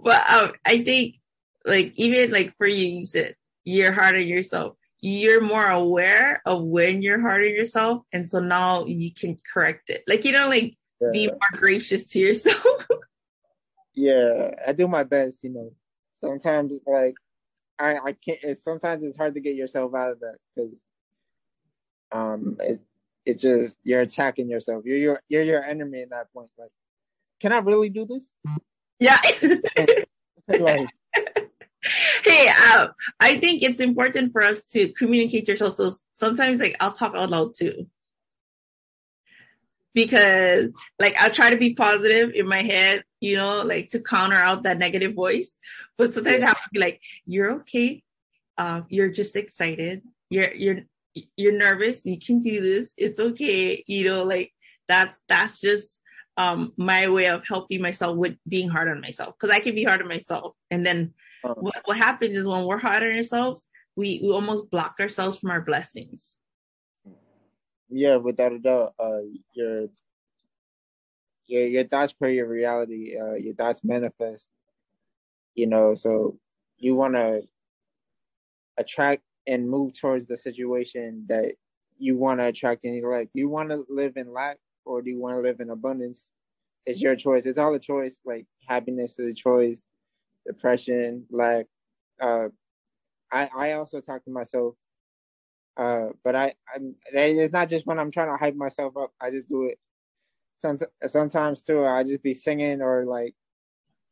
But 0.00 0.30
um, 0.30 0.52
I 0.64 0.82
think, 0.82 1.16
like 1.64 1.92
even 1.96 2.30
like 2.30 2.56
for 2.56 2.66
you, 2.66 2.86
you 2.98 3.04
said 3.04 3.34
you're 3.64 3.92
hard 3.92 4.16
on 4.16 4.26
yourself. 4.26 4.76
You're 5.00 5.40
more 5.40 5.66
aware 5.68 6.40
of 6.46 6.62
when 6.62 7.02
you're 7.02 7.20
hard 7.20 7.42
on 7.42 7.50
yourself, 7.50 8.02
and 8.12 8.30
so 8.30 8.40
now 8.40 8.86
you 8.86 9.12
can 9.12 9.36
correct 9.52 9.90
it. 9.90 10.04
Like 10.06 10.24
you 10.24 10.32
know, 10.32 10.48
like 10.48 10.76
yeah. 11.00 11.10
be 11.12 11.26
more 11.26 11.38
gracious 11.54 12.04
to 12.06 12.18
yourself. 12.18 12.86
yeah, 13.94 14.54
I 14.66 14.72
do 14.72 14.88
my 14.88 15.04
best. 15.04 15.44
You 15.44 15.50
know, 15.50 15.72
sometimes 16.14 16.78
like 16.86 17.14
I 17.78 17.96
I 17.96 18.12
can't. 18.12 18.38
It's, 18.42 18.62
sometimes 18.62 19.02
it's 19.02 19.16
hard 19.16 19.34
to 19.34 19.40
get 19.40 19.54
yourself 19.54 19.94
out 19.94 20.12
of 20.12 20.20
that 20.20 20.36
because 20.54 20.82
um 22.12 22.56
it 22.60 22.80
it's 23.24 23.42
just 23.42 23.76
you're 23.82 24.00
attacking 24.00 24.48
yourself. 24.48 24.84
You're 24.84 24.98
your 24.98 25.22
you're 25.28 25.42
your 25.42 25.62
enemy 25.62 26.02
at 26.02 26.10
that 26.10 26.32
point. 26.32 26.50
Like, 26.58 26.70
can 27.40 27.52
I 27.52 27.58
really 27.58 27.88
do 27.88 28.06
this? 28.06 28.30
Yeah. 28.98 29.18
like, 30.48 30.88
hey, 32.24 32.48
um, 32.48 32.88
I 33.20 33.38
think 33.38 33.62
it's 33.62 33.80
important 33.80 34.32
for 34.32 34.42
us 34.42 34.66
to 34.66 34.88
communicate 34.88 35.46
yourself. 35.46 35.74
So 35.74 35.92
sometimes, 36.14 36.60
like, 36.60 36.76
I'll 36.80 36.92
talk 36.92 37.14
out 37.14 37.30
loud 37.30 37.54
too 37.54 37.86
because 39.94 40.74
like 40.98 41.16
I'll 41.18 41.30
try 41.30 41.50
to 41.50 41.56
be 41.56 41.74
positive 41.74 42.32
in 42.34 42.48
my 42.48 42.62
head, 42.62 43.04
you 43.20 43.36
know, 43.36 43.62
like 43.62 43.90
to 43.90 44.00
counter 44.00 44.36
out 44.36 44.62
that 44.62 44.78
negative 44.78 45.14
voice. 45.14 45.58
But 45.98 46.12
sometimes 46.12 46.40
yeah. 46.40 46.46
I 46.46 46.48
have 46.48 46.62
to 46.62 46.70
be 46.72 46.80
like, 46.80 47.00
you're 47.26 47.52
okay. 47.60 48.02
Um, 48.58 48.86
you're 48.88 49.10
just 49.10 49.36
excited. 49.36 50.02
You're 50.30 50.52
you're 50.52 50.80
you're 51.36 51.52
nervous. 51.52 52.06
You 52.06 52.18
can 52.18 52.38
do 52.38 52.60
this. 52.60 52.92
It's 52.96 53.20
okay. 53.20 53.84
You 53.86 54.08
know, 54.08 54.24
like 54.24 54.52
that's 54.88 55.20
that's 55.28 55.60
just 55.60 56.00
um 56.38 56.72
my 56.78 57.08
way 57.08 57.26
of 57.26 57.46
helping 57.46 57.82
myself 57.82 58.16
with 58.16 58.36
being 58.48 58.68
hard 58.68 58.88
on 58.88 59.02
myself 59.02 59.34
because 59.38 59.54
I 59.54 59.60
can 59.60 59.74
be 59.74 59.84
hard 59.84 60.00
on 60.00 60.08
myself. 60.08 60.54
And 60.70 60.84
then 60.84 61.12
uh-huh. 61.44 61.54
what, 61.58 61.82
what 61.84 61.98
happens 61.98 62.36
is 62.36 62.48
when 62.48 62.64
we're 62.64 62.78
hard 62.78 63.02
on 63.02 63.14
ourselves, 63.14 63.62
we 63.96 64.20
we 64.22 64.30
almost 64.30 64.70
block 64.70 64.96
ourselves 65.00 65.38
from 65.38 65.50
our 65.50 65.60
blessings 65.60 66.38
yeah, 67.92 68.16
without 68.16 68.52
a 68.52 68.58
doubt, 68.58 68.94
uh, 68.98 69.20
your 69.52 69.86
your 71.46 71.66
your 71.66 71.84
thoughts 71.84 72.12
create 72.12 72.36
your 72.36 72.48
reality. 72.48 73.16
Uh, 73.18 73.34
your 73.34 73.54
thoughts 73.54 73.84
manifest. 73.84 74.48
You 75.54 75.66
know, 75.66 75.94
so 75.94 76.38
you 76.78 76.94
want 76.94 77.14
to 77.14 77.42
attract 78.78 79.22
and 79.46 79.68
move 79.68 79.92
towards 79.92 80.26
the 80.26 80.36
situation 80.36 81.26
that 81.28 81.54
you 81.98 82.16
want 82.16 82.40
to 82.40 82.46
attract 82.46 82.84
and 82.84 82.96
elect. 82.96 83.32
Do 83.34 83.40
you 83.40 83.48
want 83.48 83.70
to 83.70 83.84
live 83.88 84.16
in 84.16 84.32
lack 84.32 84.58
or 84.84 85.02
do 85.02 85.10
you 85.10 85.20
want 85.20 85.36
to 85.36 85.42
live 85.42 85.60
in 85.60 85.70
abundance? 85.70 86.32
It's 86.86 87.00
your 87.00 87.14
choice. 87.14 87.44
It's 87.44 87.58
all 87.58 87.74
a 87.74 87.78
choice. 87.78 88.18
Like 88.24 88.46
happiness 88.66 89.18
is 89.18 89.32
a 89.32 89.34
choice. 89.34 89.84
Depression, 90.46 91.26
lack. 91.30 91.66
Uh, 92.20 92.48
I 93.30 93.50
I 93.54 93.72
also 93.72 94.00
talk 94.00 94.24
to 94.24 94.30
myself 94.30 94.74
uh, 95.76 96.08
but 96.22 96.34
I, 96.34 96.54
I'm, 96.74 96.94
it's 97.12 97.52
not 97.52 97.68
just 97.68 97.86
when 97.86 97.98
I'm 97.98 98.10
trying 98.10 98.30
to 98.30 98.36
hype 98.36 98.56
myself 98.56 98.96
up. 98.96 99.12
I 99.20 99.30
just 99.30 99.48
do 99.48 99.64
it. 99.64 99.78
Some, 100.56 100.78
sometimes 101.06 101.62
too, 101.62 101.84
I 101.84 102.04
just 102.04 102.22
be 102.22 102.34
singing 102.34 102.82
or 102.82 103.04
like 103.04 103.34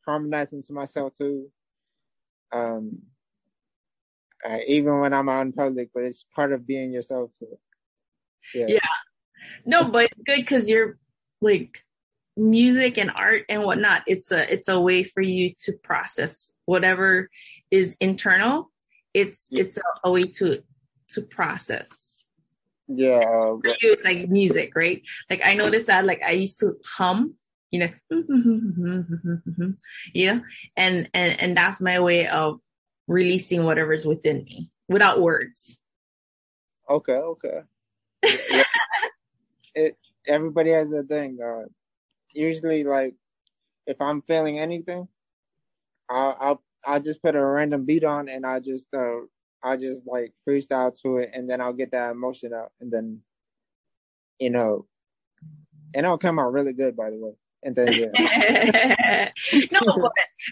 harmonizing 0.05 0.63
to 0.63 0.73
myself 0.73 1.13
too. 1.13 1.49
Um, 2.51 3.03
uh, 4.43 4.57
even 4.67 4.99
when 4.99 5.13
I'm 5.13 5.29
out 5.29 5.45
in 5.45 5.53
public, 5.53 5.91
but 5.93 6.03
it's 6.03 6.25
part 6.35 6.51
of 6.51 6.65
being 6.65 6.91
yourself. 6.91 7.31
So, 7.35 7.45
yeah. 8.53 8.65
yeah. 8.67 8.79
No, 9.65 9.89
but 9.89 10.11
good 10.25 10.37
because 10.37 10.69
you're 10.69 10.97
like 11.41 11.83
music 12.35 12.97
and 12.97 13.11
art 13.15 13.45
and 13.49 13.63
whatnot. 13.63 14.03
It's 14.07 14.31
a 14.31 14.51
it's 14.51 14.67
a 14.67 14.79
way 14.79 15.03
for 15.03 15.21
you 15.21 15.53
to 15.59 15.73
process 15.73 16.51
whatever 16.65 17.29
is 17.69 17.95
internal. 17.99 18.71
It's 19.13 19.49
yeah. 19.51 19.63
it's 19.63 19.77
a, 19.77 19.81
a 20.05 20.11
way 20.11 20.23
to 20.23 20.63
to 21.13 21.21
process. 21.21 22.25
Yeah. 22.87 23.19
Uh, 23.19 23.57
For 23.61 23.67
you, 23.81 23.93
it's 23.93 24.05
like 24.05 24.29
music, 24.29 24.75
right? 24.75 25.01
Like 25.29 25.41
I 25.45 25.53
noticed 25.53 25.87
that 25.87 26.05
like 26.05 26.21
I 26.23 26.31
used 26.31 26.59
to 26.59 26.77
hum, 26.85 27.35
you 27.71 27.79
know, 27.79 27.89
you 30.13 30.27
know, 30.27 30.41
and 30.75 31.09
and 31.13 31.41
and 31.41 31.57
that's 31.57 31.79
my 31.79 31.99
way 31.99 32.27
of 32.27 32.59
releasing 33.07 33.63
whatever's 33.63 34.05
within 34.05 34.43
me 34.43 34.69
without 34.89 35.21
words. 35.21 35.77
Okay, 36.89 37.13
okay. 37.13 37.61
yeah. 38.23 38.63
it 39.75 39.97
everybody 40.27 40.71
has 40.71 40.91
a 40.91 41.03
thing. 41.03 41.39
Uh, 41.41 41.67
usually, 42.33 42.83
like 42.83 43.15
if 43.87 44.01
I'm 44.01 44.21
feeling 44.23 44.59
anything, 44.59 45.07
I'll 46.09 46.37
I'll 46.39 46.63
I'll 46.85 47.01
just 47.01 47.21
put 47.21 47.35
a 47.35 47.45
random 47.45 47.85
beat 47.85 48.03
on 48.03 48.27
and 48.27 48.45
I 48.45 48.59
just 48.59 48.87
uh, 48.93 49.21
I'll 49.63 49.77
just 49.77 50.07
like 50.07 50.33
freestyle 50.47 50.99
to 51.01 51.17
it 51.17 51.31
and 51.33 51.49
then 51.49 51.61
I'll 51.61 51.73
get 51.73 51.91
that 51.91 52.11
emotion 52.11 52.53
out 52.53 52.71
and 52.79 52.91
then 52.91 53.21
you 54.39 54.49
know 54.49 54.87
and 55.93 56.05
it'll 56.05 56.17
come 56.17 56.39
out 56.39 56.53
really 56.53 56.73
good 56.73 56.95
by 56.95 57.09
the 57.09 57.17
way. 57.17 57.31
And 57.63 57.75
then 57.75 57.93
yeah. 57.93 59.29
no, 59.71 59.79
but 60.01 60.11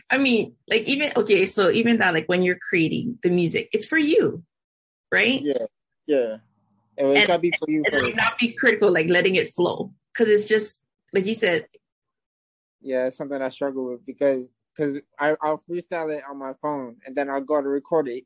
I 0.10 0.18
mean 0.18 0.56
like 0.70 0.84
even 0.84 1.12
okay, 1.16 1.46
so 1.46 1.72
even 1.72 1.98
that 1.98 2.14
like 2.14 2.28
when 2.28 2.44
you're 2.44 2.60
creating 2.70 3.18
the 3.24 3.30
music, 3.30 3.70
it's 3.74 3.86
for 3.86 3.98
you, 3.98 4.44
right? 5.12 5.42
Yeah. 5.42 5.66
Yeah. 6.06 6.38
And 6.98 7.18
it's 7.18 7.28
gotta 7.28 7.40
be 7.40 7.54
for 7.58 7.70
you 7.70 7.84
and 7.92 8.16
not 8.16 8.38
be 8.38 8.54
critical, 8.54 8.92
like 8.92 9.10
letting 9.10 9.36
it 9.36 9.54
flow. 9.54 9.94
Cause 10.16 10.28
it's 10.28 10.46
just 10.46 10.84
like 11.14 11.26
you 11.26 11.34
said. 11.34 11.66
Yeah, 12.82 13.08
it's 13.08 13.18
something 13.18 13.42
I 13.42 13.50
struggle 13.50 13.86
with 13.86 14.06
because 14.06 14.50
because 14.76 15.00
I 15.20 15.36
I'll 15.42 15.62
freestyle 15.70 16.16
it 16.16 16.24
on 16.30 16.38
my 16.38 16.54
phone 16.62 16.98
and 17.06 17.16
then 17.16 17.30
I'll 17.30 17.42
go 17.42 17.62
to 17.62 17.68
record 17.68 18.08
it 18.08 18.26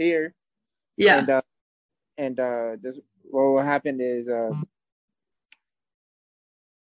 here. 0.00 0.34
Yeah. 0.96 1.18
And 1.18 1.30
uh, 1.30 1.42
and 2.18 2.40
uh, 2.40 2.76
this 2.80 2.98
what 3.24 3.42
will 3.42 3.62
happen 3.62 4.00
is 4.00 4.28
uh, 4.28 4.50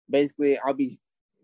basically 0.10 0.58
I'll 0.60 0.74
be 0.74 1.00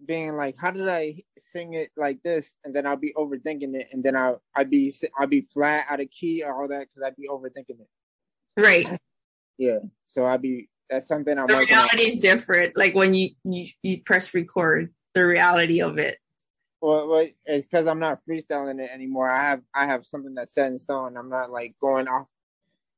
being 0.05 0.36
like, 0.36 0.55
how 0.58 0.72
did 0.72 0.89
I 0.89 1.24
sing 1.39 1.74
it 1.74 1.89
like 1.96 2.22
this? 2.24 2.53
And 2.63 2.75
then 2.75 2.86
I'll 2.86 2.98
be 2.98 3.13
overthinking 3.15 3.75
it, 3.75 3.88
and 3.91 4.03
then 4.03 4.15
I'll 4.15 4.41
I'll 4.55 4.65
be 4.65 4.94
I'll 5.17 5.27
be 5.27 5.48
flat 5.53 5.86
out 5.89 6.01
of 6.01 6.10
key 6.10 6.44
or 6.44 6.62
all 6.62 6.67
that 6.70 6.88
because 6.88 7.03
I'd 7.05 7.15
be 7.15 7.27
overthinking 7.27 7.79
it. 7.79 7.89
Right. 8.58 9.00
yeah. 9.58 9.79
So 10.05 10.25
I'll 10.25 10.38
be 10.38 10.70
that's 10.89 11.08
something 11.08 11.38
I'm. 11.38 11.48
The 11.48 11.58
reality 11.58 12.03
is 12.03 12.20
different. 12.20 12.77
Like 12.77 12.94
when 12.96 13.13
you 13.13 13.32
you 13.44 13.67
you 13.82 14.01
press 14.01 14.34
record, 14.34 14.94
the 15.13 15.25
reality 15.25 15.82
of 15.82 15.98
it 15.98 16.17
well, 16.86 17.08
well 17.08 17.27
it's 17.46 17.65
because 17.65 17.88
I'm 17.88 18.00
not 18.00 18.22
freestyling 18.30 18.80
it 18.80 18.92
anymore. 18.94 19.30
I 19.30 19.50
have 19.50 19.62
I 19.74 19.88
have 19.88 20.06
something 20.06 20.36
that's 20.36 20.54
set 20.54 20.72
in 20.72 20.77
stone. 20.77 21.18
I'm 21.18 21.30
not 21.30 21.51
like 21.51 21.75
going 21.82 22.08
off. 22.08 22.27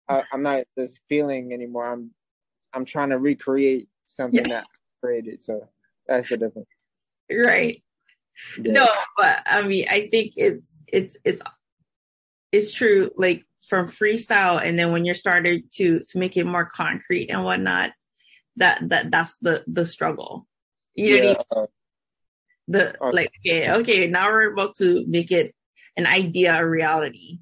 Uh, 0.10 0.24
I'm 0.32 0.44
not 0.44 0.66
this 0.76 1.00
feeling 1.08 1.54
anymore. 1.54 1.92
I'm 1.92 2.12
I'm 2.74 2.86
trying 2.86 3.10
to 3.10 3.18
recreate 3.18 3.88
something 4.06 4.46
yeah. 4.46 4.58
that 4.58 4.64
I 4.66 5.06
created. 5.06 5.42
So 5.42 5.68
that's 6.06 6.30
the 6.30 6.38
difference. 6.38 6.68
Right. 7.32 7.84
Yeah. 8.62 8.72
No, 8.74 8.88
but 9.18 9.40
I 9.46 9.64
mean, 9.64 9.86
I 9.90 10.10
think 10.12 10.34
it's 10.36 10.84
it's 10.88 11.16
it's 11.24 11.42
it's 12.52 12.72
true. 12.72 13.12
Like 13.16 13.46
from 13.68 13.88
freestyle, 13.88 14.62
and 14.64 14.78
then 14.78 14.92
when 14.92 15.06
you're 15.06 15.16
started 15.16 15.72
to 15.76 16.00
to 16.00 16.18
make 16.18 16.38
it 16.38 16.46
more 16.46 16.66
concrete 16.66 17.30
and 17.30 17.44
whatnot, 17.44 17.92
that 18.58 18.88
that 18.90 19.12
that's 19.12 19.38
the 19.38 19.64
the 19.66 19.86
struggle. 19.86 20.46
You 20.94 21.22
know, 21.22 21.38
yeah. 21.56 21.66
The 22.68 23.02
okay. 23.02 23.16
like 23.16 23.32
okay, 23.42 23.72
okay, 23.72 24.08
now 24.08 24.30
we're 24.30 24.52
about 24.52 24.76
to 24.78 25.06
make 25.08 25.32
it 25.32 25.54
an 25.96 26.06
idea 26.06 26.56
a 26.56 26.68
reality, 26.68 27.40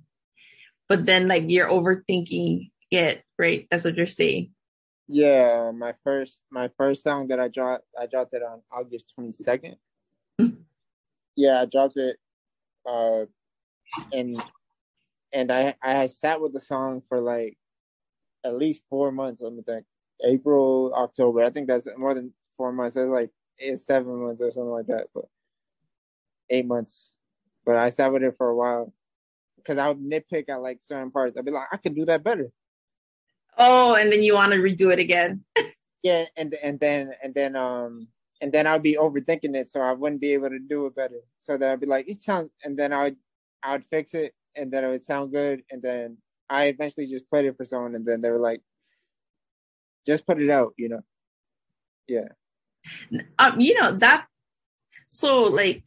but 0.87 1.05
then 1.05 1.27
like 1.27 1.45
you're 1.47 1.69
overthinking 1.69 2.71
it, 2.91 3.23
right? 3.37 3.67
That's 3.69 3.83
what 3.83 3.95
you're 3.95 4.05
saying. 4.05 4.51
Yeah, 5.07 5.71
my 5.71 5.93
first 6.03 6.43
my 6.51 6.69
first 6.77 7.03
song 7.03 7.27
that 7.27 7.39
I 7.39 7.47
dropped 7.47 7.85
I 7.99 8.07
dropped 8.07 8.33
it 8.33 8.41
on 8.41 8.61
August 8.71 9.13
twenty 9.13 9.31
second. 9.31 9.75
yeah, 11.35 11.61
I 11.61 11.65
dropped 11.65 11.97
it 11.97 12.17
uh 12.87 13.25
and 14.13 14.41
and 15.33 15.51
I 15.51 15.75
I 15.81 15.91
had 15.91 16.11
sat 16.11 16.41
with 16.41 16.53
the 16.53 16.59
song 16.59 17.01
for 17.09 17.19
like 17.19 17.57
at 18.43 18.55
least 18.55 18.83
four 18.89 19.11
months, 19.11 19.41
let 19.41 19.53
me 19.53 19.63
think. 19.63 19.85
April, 20.23 20.93
October. 20.95 21.43
I 21.43 21.49
think 21.49 21.67
that's 21.67 21.87
more 21.97 22.13
than 22.13 22.31
four 22.57 22.71
months. 22.71 22.95
It's 22.95 23.09
like 23.09 23.31
it's 23.57 23.85
seven 23.85 24.23
months 24.23 24.41
or 24.41 24.51
something 24.51 24.71
like 24.71 24.87
that, 24.87 25.07
but 25.13 25.25
eight 26.49 26.65
months. 26.65 27.11
But 27.65 27.77
I 27.77 27.89
sat 27.89 28.11
with 28.13 28.23
it 28.23 28.37
for 28.37 28.49
a 28.49 28.55
while 28.55 28.93
because 29.57 29.77
I 29.77 29.87
would 29.87 29.99
nitpick 29.99 30.49
at 30.49 30.61
like 30.61 30.81
certain 30.81 31.11
parts. 31.11 31.37
I'd 31.37 31.45
be 31.45 31.51
like, 31.51 31.67
I 31.71 31.77
could 31.77 31.95
do 31.95 32.05
that 32.05 32.23
better. 32.23 32.51
Oh, 33.57 33.95
and 33.95 34.11
then 34.11 34.21
you 34.21 34.33
want 34.33 34.51
to 34.53 34.59
redo 34.59 34.91
it 34.91 34.99
again. 34.99 35.43
yeah, 36.03 36.25
and 36.35 36.53
and 36.61 36.79
then 36.79 37.11
and 37.23 37.33
then 37.33 37.55
um 37.55 38.07
and 38.41 38.51
then 38.51 38.67
I'd 38.67 38.83
be 38.83 38.95
overthinking 38.95 39.55
it, 39.55 39.69
so 39.69 39.79
I 39.79 39.93
wouldn't 39.93 40.21
be 40.21 40.33
able 40.33 40.49
to 40.49 40.59
do 40.59 40.85
it 40.85 40.95
better. 40.95 41.21
So 41.39 41.57
then 41.57 41.71
I'd 41.71 41.79
be 41.79 41.87
like, 41.87 42.07
it 42.07 42.21
sounds, 42.21 42.51
and 42.63 42.77
then 42.77 42.93
I 42.93 43.03
would 43.03 43.17
I 43.63 43.71
would 43.73 43.85
fix 43.85 44.13
it, 44.13 44.33
and 44.55 44.71
then 44.71 44.83
it 44.83 44.89
would 44.89 45.03
sound 45.03 45.31
good, 45.31 45.63
and 45.71 45.81
then 45.81 46.17
I 46.49 46.65
eventually 46.65 47.07
just 47.07 47.27
played 47.29 47.45
it 47.45 47.57
for 47.57 47.65
someone, 47.65 47.95
and 47.95 48.05
then 48.05 48.21
they 48.21 48.29
were 48.29 48.39
like, 48.39 48.61
just 50.05 50.27
put 50.27 50.41
it 50.41 50.49
out, 50.49 50.73
you 50.77 50.89
know. 50.89 51.01
Yeah. 52.07 52.27
Um, 53.39 53.59
you 53.59 53.79
know 53.79 53.93
that. 53.93 54.27
So 55.07 55.43
like 55.43 55.83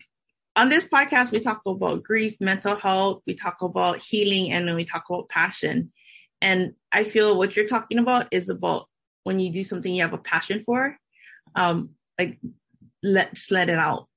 on 0.57 0.69
this 0.69 0.85
podcast, 0.85 1.31
we 1.31 1.41
talk 1.41 1.63
about 1.67 2.03
grief, 2.03 2.41
mental 2.41 2.75
health, 2.75 3.23
we 3.27 3.35
talk 3.35 3.63
about 3.63 4.03
healing, 4.03 4.51
and 4.51 4.67
then 4.67 4.75
we 4.75 4.85
talk 4.85 5.05
about 5.09 5.29
passion. 5.29 5.93
And 6.41 6.75
I 6.91 7.05
feel 7.05 7.39
what 7.39 7.57
you're 7.57 7.67
talking 7.67 7.99
about 7.99 8.29
is 8.33 8.49
about 8.49 8.89
when 9.25 9.39
you 9.39 9.53
do 9.53 9.63
something 9.63 9.93
you 9.93 10.03
have 10.03 10.15
a 10.15 10.19
passion 10.19 10.63
for, 10.65 10.97
um, 11.55 11.91
like 12.19 12.39
let 13.03 13.35
just 13.35 13.51
let 13.51 13.69
it 13.69 13.79
out. 13.79 14.09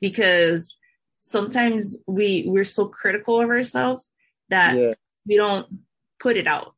Because 0.00 0.76
sometimes 1.18 1.96
we 2.06 2.44
we're 2.46 2.64
so 2.64 2.86
critical 2.86 3.40
of 3.40 3.48
ourselves 3.48 4.08
that 4.50 4.76
yeah. 4.76 4.92
we 5.26 5.36
don't 5.36 5.66
put 6.20 6.36
it 6.36 6.46
out. 6.46 6.74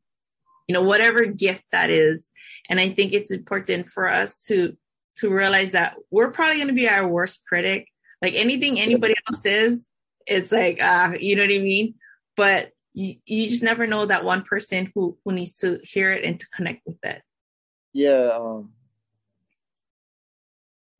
You 0.68 0.72
know, 0.72 0.82
whatever 0.82 1.26
gift 1.26 1.64
that 1.72 1.90
is. 1.90 2.30
And 2.68 2.80
I 2.80 2.90
think 2.90 3.12
it's 3.12 3.30
important 3.30 3.86
for 3.86 4.08
us 4.08 4.36
to 4.46 4.76
to 5.18 5.30
realize 5.30 5.70
that 5.70 5.96
we're 6.10 6.30
probably 6.30 6.56
going 6.56 6.68
to 6.68 6.74
be 6.74 6.88
our 6.88 7.08
worst 7.08 7.42
critic. 7.48 7.88
Like 8.20 8.34
anything 8.34 8.78
anybody 8.78 9.14
else 9.28 9.46
is, 9.46 9.88
it's 10.26 10.52
like, 10.52 10.82
uh, 10.82 11.14
you 11.18 11.36
know 11.36 11.42
what 11.42 11.52
I 11.54 11.58
mean? 11.58 11.94
But 12.36 12.72
you, 12.96 13.16
you 13.26 13.50
just 13.50 13.62
never 13.62 13.86
know 13.86 14.06
that 14.06 14.24
one 14.24 14.42
person 14.42 14.90
who 14.94 15.16
who 15.24 15.32
needs 15.32 15.58
to 15.58 15.78
hear 15.82 16.10
it 16.10 16.24
and 16.24 16.40
to 16.40 16.48
connect 16.48 16.80
with 16.86 16.98
it 17.02 17.22
yeah 17.92 18.30
um 18.32 18.72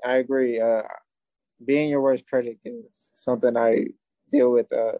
i 0.05 0.17
agree 0.17 0.61
uh 0.61 0.83
being 1.65 1.89
your 1.89 2.03
worst 2.03 2.29
critic 2.29 2.59
is 2.65 3.11
something 3.15 3.57
i 3.57 3.87
deal 4.31 4.51
with 4.51 4.71
uh 4.73 4.93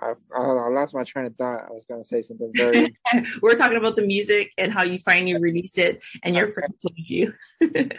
I, 0.00 0.12
I, 0.36 0.42
I 0.42 0.68
lost 0.68 0.94
my 0.94 1.04
train 1.04 1.26
of 1.26 1.36
thought. 1.36 1.64
I 1.68 1.72
was 1.72 1.84
going 1.86 2.02
to 2.02 2.06
say 2.06 2.22
something 2.22 2.52
very. 2.56 2.94
We're 3.42 3.54
talking 3.54 3.78
about 3.78 3.96
the 3.96 4.02
music 4.02 4.52
and 4.58 4.72
how 4.72 4.82
you 4.82 4.98
finally 4.98 5.36
released 5.38 5.78
it, 5.78 6.02
and 6.22 6.34
your 6.36 6.48
friend 6.48 6.72
told 6.80 6.94
you. 6.96 7.32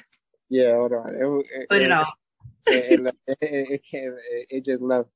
yeah, 0.49 0.73
hold 0.75 0.93
on. 0.93 1.15
It, 1.15 1.62
it, 1.62 1.69
Put 1.69 1.81
it, 1.81 1.86
it 1.86 1.91
off. 1.91 2.13
It, 2.67 3.13
it, 3.27 3.41
it, 3.41 3.81
it, 3.91 4.47
it, 4.49 4.65
just 4.65 4.81
left 4.81 5.10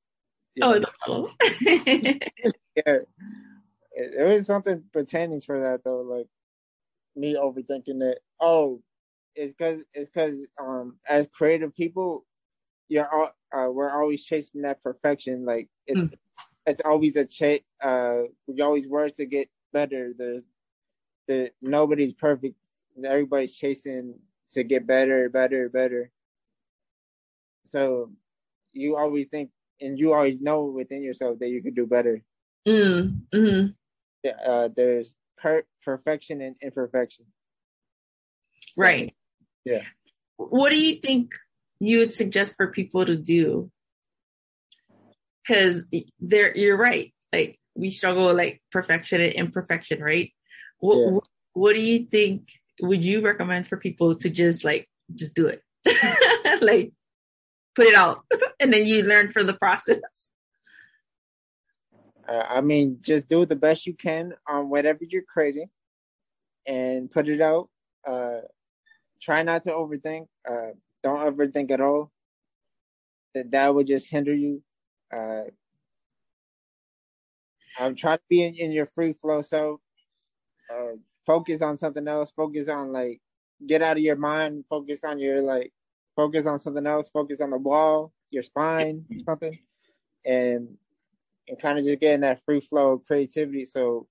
Oh 0.62 0.82
no. 1.08 1.30
yeah. 1.62 2.20
It, 3.94 4.16
it 4.16 4.28
was 4.28 4.46
something 4.48 4.84
pertaining 4.92 5.42
for 5.42 5.60
that 5.60 5.84
though, 5.84 6.02
like 6.02 6.28
me 7.16 7.36
overthinking 7.36 8.02
it. 8.02 8.20
Oh, 8.40 8.82
it's 9.36 9.54
because 9.54 9.84
it's 9.94 10.10
because 10.10 10.40
um 10.60 10.98
as 11.08 11.28
creative 11.34 11.74
people, 11.76 12.26
you're 12.90 13.08
all, 13.08 13.32
uh, 13.54 13.72
we're 13.72 13.92
always 13.92 14.24
chasing 14.24 14.64
that 14.64 14.84
perfection. 14.84 15.46
Like 15.46 15.70
it, 15.88 15.98
mm. 15.98 16.14
It's 16.66 16.82
always 16.86 17.16
a 17.16 17.26
chase. 17.26 17.62
Uh, 17.82 18.24
we 18.48 18.62
always 18.62 18.88
work 18.88 19.16
to 19.16 19.26
get 19.26 19.50
better. 19.74 20.14
The 20.18 20.44
the 21.28 21.52
nobody's 21.62 22.14
perfect. 22.14 22.56
Everybody's 23.04 23.56
chasing 23.56 24.16
to 24.54 24.64
get 24.64 24.86
better, 24.86 25.30
better, 25.30 25.70
better. 25.70 26.12
So 27.64 28.12
you 28.74 28.98
always 28.98 29.28
think 29.28 29.50
and 29.80 29.98
you 29.98 30.14
always 30.14 30.40
know 30.40 30.66
within 30.66 31.04
yourself 31.04 31.40
that 31.40 31.50
you 31.50 31.62
could 31.62 31.76
do 31.76 31.88
better. 31.88 32.22
Mm, 32.68 33.22
mm-hmm. 33.34 34.30
Uh, 34.46 34.70
there's 34.76 35.16
per- 35.38 35.66
perfection 35.84 36.42
and 36.42 36.56
imperfection. 36.62 37.26
So, 38.74 38.82
right. 38.82 39.14
Yeah. 39.66 39.82
What 40.38 40.72
do 40.72 40.80
you 40.80 40.96
think 40.96 41.34
you 41.80 42.00
would 42.00 42.14
suggest 42.14 42.56
for 42.56 42.68
people 42.68 43.06
to 43.06 43.16
do? 43.16 43.72
Because 45.46 45.84
there, 46.20 46.56
you're 46.56 46.78
right. 46.78 47.14
Like 47.34 47.58
we 47.76 47.90
struggle 47.90 48.28
with 48.28 48.38
like 48.38 48.62
perfection 48.72 49.22
and 49.22 49.34
imperfection, 49.34 50.02
right? 50.02 50.32
What, 50.80 50.98
yeah. 50.98 51.12
what, 51.12 51.24
what 51.54 51.74
do 51.74 51.82
you 51.82 52.06
think? 52.06 52.50
Would 52.82 53.04
you 53.04 53.22
recommend 53.22 53.68
for 53.68 53.78
people 53.78 54.16
to 54.16 54.30
just 54.30 54.64
like 54.64 54.88
just 55.14 55.34
do 55.34 55.48
it? 55.48 55.62
like 56.62 56.94
put 57.76 57.88
it 57.88 57.96
out 57.96 58.24
and 58.60 58.74
then 58.74 58.86
you 58.86 59.04
learn 59.04 59.30
from 59.30 59.48
the 59.48 59.54
process 59.54 60.30
uh, 62.28 62.46
i 62.50 62.62
mean 62.62 62.98
just 63.02 63.28
do 63.28 63.46
the 63.46 63.56
best 63.56 63.86
you 63.86 63.94
can 63.94 64.34
on 64.48 64.70
whatever 64.70 65.00
you're 65.02 65.24
creating 65.24 65.68
and 66.68 67.12
put 67.12 67.28
it 67.28 67.42
out 67.42 67.70
uh, 68.08 68.40
try 69.22 69.44
not 69.44 69.64
to 69.64 69.72
overthink 69.72 70.28
uh, 70.50 70.72
don't 71.04 71.20
overthink 71.20 71.72
at 71.72 71.82
all 71.82 72.12
that 73.34 73.52
that 73.52 73.74
would 73.74 73.88
just 73.88 74.10
hinder 74.10 74.34
you 74.34 74.62
uh, 75.14 75.44
i'm 77.80 77.96
trying 77.96 78.18
to 78.18 78.24
be 78.30 78.44
in, 78.44 78.56
in 78.56 78.72
your 78.72 78.86
free 78.86 79.14
flow 79.14 79.42
so 79.42 79.80
uh, 80.72 80.96
focus 81.26 81.62
on 81.62 81.78
something 81.78 82.08
else 82.08 82.32
focus 82.36 82.68
on 82.68 82.92
like 82.94 83.22
get 83.68 83.82
out 83.82 83.98
of 83.98 84.04
your 84.04 84.16
mind 84.16 84.66
focus 84.70 85.04
on 85.04 85.20
your 85.20 85.42
like 85.42 85.72
focus 86.16 86.46
on 86.48 86.60
something 86.60 86.88
else, 86.88 87.10
focus 87.10 87.42
on 87.42 87.52
the 87.52 87.58
wall, 87.58 88.14
your 88.32 88.44
spine, 88.44 89.06
something, 89.26 89.58
and 90.26 90.70
and 91.48 91.60
kind 91.60 91.78
of 91.80 91.84
just 91.86 92.00
getting 92.00 92.22
that 92.22 92.44
free 92.46 92.62
flow 92.62 92.94
of 92.94 93.06
creativity. 93.06 93.66
So 93.66 94.08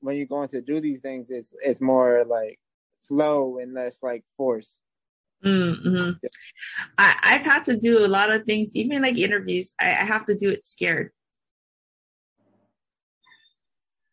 when 0.00 0.16
you're 0.16 0.26
going 0.26 0.48
to 0.50 0.62
do 0.62 0.80
these 0.80 1.00
things, 1.00 1.30
it's 1.30 1.54
it's 1.62 1.80
more 1.80 2.24
like 2.26 2.58
flow 3.04 3.58
and 3.58 3.74
less 3.74 3.98
like 4.02 4.24
force. 4.36 4.80
Mm-hmm. 5.44 6.12
I, 6.96 7.16
I've 7.22 7.42
had 7.42 7.64
to 7.66 7.76
do 7.76 7.98
a 7.98 8.06
lot 8.06 8.32
of 8.32 8.44
things, 8.44 8.74
even 8.74 9.02
like 9.02 9.18
interviews. 9.18 9.72
I, 9.78 9.90
I 9.90 10.04
have 10.04 10.24
to 10.26 10.34
do 10.34 10.50
it 10.50 10.64
scared. 10.64 11.10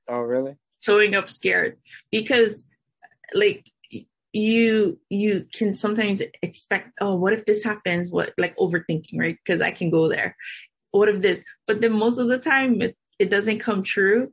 Oh, 0.08 0.22
really? 0.22 0.58
Showing 0.82 1.14
up 1.16 1.30
scared 1.30 1.78
because, 2.10 2.64
like, 3.34 3.72
you 4.32 5.00
you 5.10 5.48
can 5.52 5.76
sometimes 5.76 6.22
expect 6.44 6.92
oh 7.02 7.16
what 7.16 7.34
if 7.34 7.46
this 7.46 7.64
happens 7.64 8.12
what 8.12 8.32
like 8.38 8.56
overthinking 8.58 9.18
right 9.18 9.38
because 9.44 9.60
i 9.60 9.72
can 9.72 9.90
go 9.90 10.08
there 10.08 10.36
what 10.92 11.10
if 11.10 11.20
this 11.20 11.44
but 11.66 11.82
then 11.82 11.92
most 11.92 12.20
of 12.20 12.28
the 12.28 12.38
time 12.38 12.80
it, 12.82 12.96
it 13.18 13.30
doesn't 13.32 13.58
come 13.58 13.82
true 13.82 14.32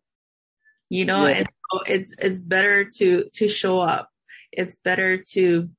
you 0.91 1.07
know 1.07 1.27
yeah. 1.27 1.37
and 1.37 1.49
so 1.73 1.81
it's 1.87 2.15
it's 2.19 2.43
better 2.43 2.85
to 2.85 3.25
to 3.33 3.49
show 3.49 3.81
up 3.81 4.11
it's 4.53 4.77
better 4.79 5.17
to 5.17 5.71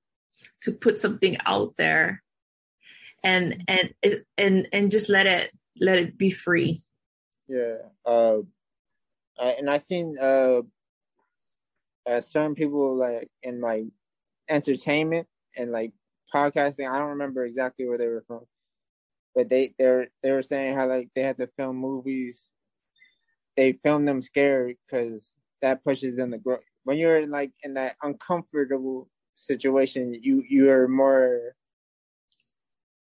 to 0.62 0.72
put 0.72 1.00
something 1.00 1.38
out 1.46 1.76
there 1.78 2.24
and 3.24 3.64
and 3.68 3.94
and 4.38 4.68
and 4.72 4.92
just 4.92 5.10
let 5.10 5.26
it 5.26 5.52
let 5.80 5.98
it 5.98 6.18
be 6.18 6.32
free 6.32 6.82
yeah 7.48 7.78
uh 8.06 8.40
and 9.40 9.70
i 9.70 9.78
seen 9.78 10.16
uh, 10.20 10.62
uh 12.10 12.22
certain 12.22 12.56
people 12.56 12.96
like 12.96 13.30
in 13.44 13.62
like 13.62 13.86
entertainment 14.50 15.28
and 15.56 15.72
like 15.72 15.92
podcasting. 16.34 16.90
I 16.90 16.98
don't 16.98 17.10
remember 17.10 17.46
exactly 17.46 17.88
where 17.88 17.98
they 17.98 18.08
were 18.08 18.24
from, 18.28 18.42
but 19.36 19.50
they 19.50 19.74
they 19.78 20.08
they 20.24 20.32
were 20.32 20.44
saying 20.44 20.76
how 20.76 20.88
like 20.88 21.10
they 21.16 21.22
had 21.22 21.38
to 21.38 21.50
film 21.58 21.78
movies. 21.78 22.52
They 23.56 23.74
film 23.74 24.06
them 24.06 24.22
scared 24.22 24.76
because 24.86 25.34
that 25.62 25.84
pushes 25.84 26.16
them 26.16 26.32
to 26.32 26.38
grow. 26.38 26.58
When 26.84 26.98
you're 26.98 27.26
like 27.26 27.52
in 27.64 27.74
that 27.74 27.96
uncomfortable 28.04 29.10
situation, 29.38 30.18
you 30.22 30.44
you 30.48 30.72
are 30.72 30.88
more 30.88 31.56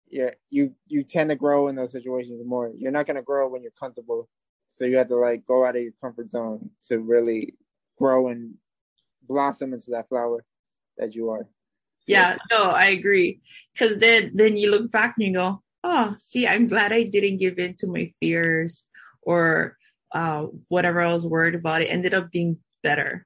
yeah, 0.09 0.31
you 0.49 0.73
you 0.87 1.03
tend 1.03 1.29
to 1.29 1.35
grow 1.35 1.67
in 1.67 1.75
those 1.75 1.91
situations 1.91 2.41
more. 2.45 2.71
You're 2.77 2.91
not 2.91 3.07
gonna 3.07 3.21
grow 3.21 3.47
when 3.47 3.61
you're 3.61 3.71
comfortable, 3.79 4.29
so 4.67 4.85
you 4.85 4.97
have 4.97 5.09
to 5.09 5.15
like 5.15 5.45
go 5.45 5.65
out 5.65 5.75
of 5.75 5.81
your 5.81 5.93
comfort 6.01 6.29
zone 6.29 6.69
to 6.87 6.99
really 6.99 7.55
grow 7.97 8.29
and 8.29 8.55
blossom 9.23 9.73
into 9.73 9.91
that 9.91 10.09
flower 10.09 10.43
that 10.97 11.15
you 11.15 11.29
are. 11.29 11.47
Yeah, 12.07 12.37
no, 12.51 12.65
I 12.65 12.87
agree. 12.87 13.41
Because 13.73 13.97
then 13.97 14.31
then 14.35 14.57
you 14.57 14.69
look 14.71 14.91
back 14.91 15.15
and 15.17 15.27
you 15.27 15.33
go, 15.33 15.61
oh, 15.83 16.15
see, 16.17 16.47
I'm 16.47 16.67
glad 16.67 16.93
I 16.93 17.03
didn't 17.03 17.37
give 17.37 17.57
in 17.59 17.73
to 17.75 17.87
my 17.87 18.11
fears 18.19 18.87
or 19.21 19.77
uh, 20.13 20.45
whatever 20.69 21.01
I 21.01 21.11
was 21.11 21.25
worried 21.25 21.55
about. 21.55 21.81
It 21.81 21.87
ended 21.87 22.13
up 22.13 22.31
being 22.31 22.57
better. 22.83 23.25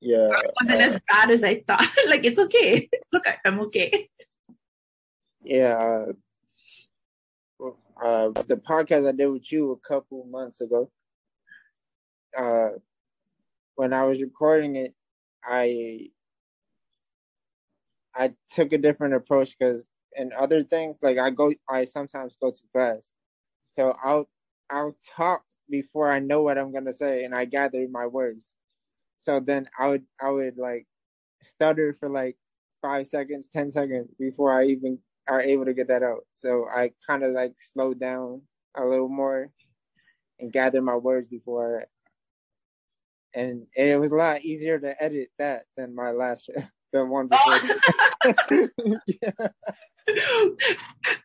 Yeah, 0.00 0.30
it 0.30 0.52
wasn't 0.60 0.80
uh, 0.80 0.84
as 0.84 1.00
bad 1.08 1.30
as 1.30 1.44
I 1.44 1.60
thought. 1.60 1.88
like 2.08 2.24
it's 2.24 2.38
okay. 2.38 2.88
Look, 3.12 3.26
I'm 3.44 3.60
okay. 3.60 4.08
Yeah. 5.42 6.06
Uh, 7.60 7.66
uh, 8.02 8.30
the 8.46 8.56
podcast 8.56 9.06
I 9.06 9.12
did 9.12 9.26
with 9.26 9.52
you 9.52 9.72
a 9.72 9.88
couple 9.88 10.24
months 10.24 10.62
ago. 10.62 10.90
Uh, 12.36 12.70
when 13.74 13.92
I 13.92 14.04
was 14.04 14.20
recording 14.22 14.76
it, 14.76 14.94
I 15.44 16.10
I 18.14 18.32
took 18.50 18.72
a 18.72 18.78
different 18.78 19.14
approach 19.14 19.56
because 19.58 19.88
in 20.16 20.32
other 20.36 20.62
things, 20.62 20.98
like 21.02 21.18
I 21.18 21.30
go, 21.30 21.52
I 21.68 21.84
sometimes 21.84 22.36
go 22.40 22.50
too 22.50 22.66
fast. 22.72 23.12
So 23.68 23.96
I'll 24.02 24.28
I'll 24.70 24.94
talk 25.16 25.42
before 25.68 26.10
I 26.10 26.18
know 26.18 26.42
what 26.42 26.58
I'm 26.58 26.72
gonna 26.72 26.92
say, 26.92 27.24
and 27.24 27.34
I 27.34 27.44
gather 27.44 27.86
my 27.90 28.06
words. 28.06 28.54
So 29.20 29.38
then 29.38 29.68
I 29.78 29.88
would 29.88 30.04
I 30.20 30.30
would 30.30 30.56
like 30.56 30.86
stutter 31.42 31.96
for 32.00 32.08
like 32.08 32.36
five 32.82 33.06
seconds, 33.06 33.48
ten 33.52 33.70
seconds 33.70 34.08
before 34.18 34.52
I 34.52 34.66
even 34.66 34.98
are 35.28 35.42
able 35.42 35.66
to 35.66 35.74
get 35.74 35.88
that 35.88 36.02
out. 36.02 36.24
So 36.34 36.66
I 36.66 36.92
kind 37.06 37.22
of 37.22 37.32
like 37.32 37.54
slow 37.58 37.94
down 37.94 38.42
a 38.74 38.84
little 38.84 39.08
more 39.08 39.50
and 40.38 40.52
gather 40.52 40.80
my 40.80 40.96
words 40.96 41.28
before. 41.28 41.84
And, 43.34 43.66
and 43.76 43.88
it 43.90 44.00
was 44.00 44.10
a 44.10 44.16
lot 44.16 44.42
easier 44.42 44.78
to 44.78 45.02
edit 45.02 45.28
that 45.38 45.64
than 45.76 45.94
my 45.94 46.10
last 46.10 46.50
the 46.92 47.04
one 47.04 47.28
before. 47.28 47.60
yeah. 49.22 49.48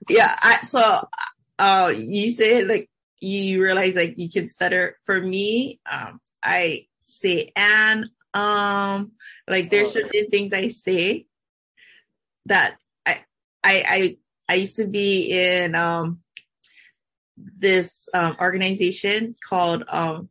yeah. 0.10 0.36
I, 0.42 0.60
so, 0.66 1.08
uh, 1.58 1.94
you 1.96 2.30
said 2.30 2.68
like 2.68 2.90
you 3.22 3.64
realize 3.64 3.96
like 3.96 4.16
you 4.18 4.30
can 4.30 4.48
stutter. 4.48 4.98
For 5.06 5.20
me, 5.20 5.80
um, 5.90 6.20
I 6.44 6.86
say 7.06 7.50
and 7.56 8.08
um, 8.34 9.14
like 9.48 9.70
there's 9.70 9.96
oh. 9.96 10.02
certain 10.02 10.30
things 10.30 10.52
I 10.52 10.68
say 10.68 11.26
that 12.48 12.78
I 13.06 13.22
I 13.64 14.18
I 14.50 14.56
used 14.56 14.76
to 14.78 14.86
be 14.86 15.32
in 15.32 15.76
um 15.76 16.20
this 17.38 18.08
um, 18.14 18.38
organization 18.40 19.36
called 19.44 19.84
um, 19.90 20.30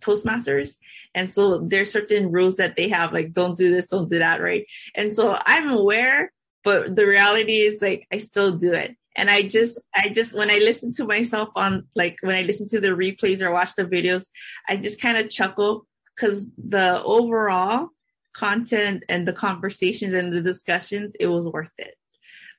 Toastmasters. 0.00 0.76
And 1.14 1.28
so 1.28 1.58
there's 1.58 1.92
certain 1.92 2.32
rules 2.32 2.56
that 2.56 2.76
they 2.76 2.88
have, 2.88 3.12
like 3.12 3.32
don't 3.32 3.56
do 3.56 3.70
this, 3.70 3.86
don't 3.86 4.08
do 4.08 4.18
that, 4.18 4.40
right? 4.40 4.66
And 4.94 5.12
so 5.12 5.36
I'm 5.44 5.70
aware, 5.70 6.32
but 6.64 6.96
the 6.96 7.06
reality 7.06 7.60
is 7.60 7.82
like 7.82 8.06
I 8.12 8.18
still 8.18 8.56
do 8.56 8.72
it. 8.72 8.96
And 9.16 9.28
I 9.28 9.42
just, 9.42 9.80
I 9.94 10.08
just, 10.08 10.36
when 10.36 10.50
I 10.50 10.58
listen 10.58 10.92
to 10.92 11.04
myself 11.04 11.50
on, 11.56 11.86
like 11.96 12.18
when 12.22 12.36
I 12.36 12.42
listen 12.42 12.68
to 12.68 12.80
the 12.80 12.88
replays 12.88 13.42
or 13.42 13.50
watch 13.50 13.74
the 13.76 13.84
videos, 13.84 14.26
I 14.68 14.76
just 14.76 15.00
kind 15.00 15.18
of 15.18 15.30
chuckle 15.30 15.86
because 16.20 16.48
the 16.58 17.02
overall 17.02 17.88
content 18.32 19.04
and 19.08 19.26
the 19.26 19.32
conversations 19.32 20.12
and 20.12 20.32
the 20.32 20.42
discussions, 20.42 21.14
it 21.18 21.26
was 21.26 21.46
worth 21.46 21.70
it. 21.78 21.94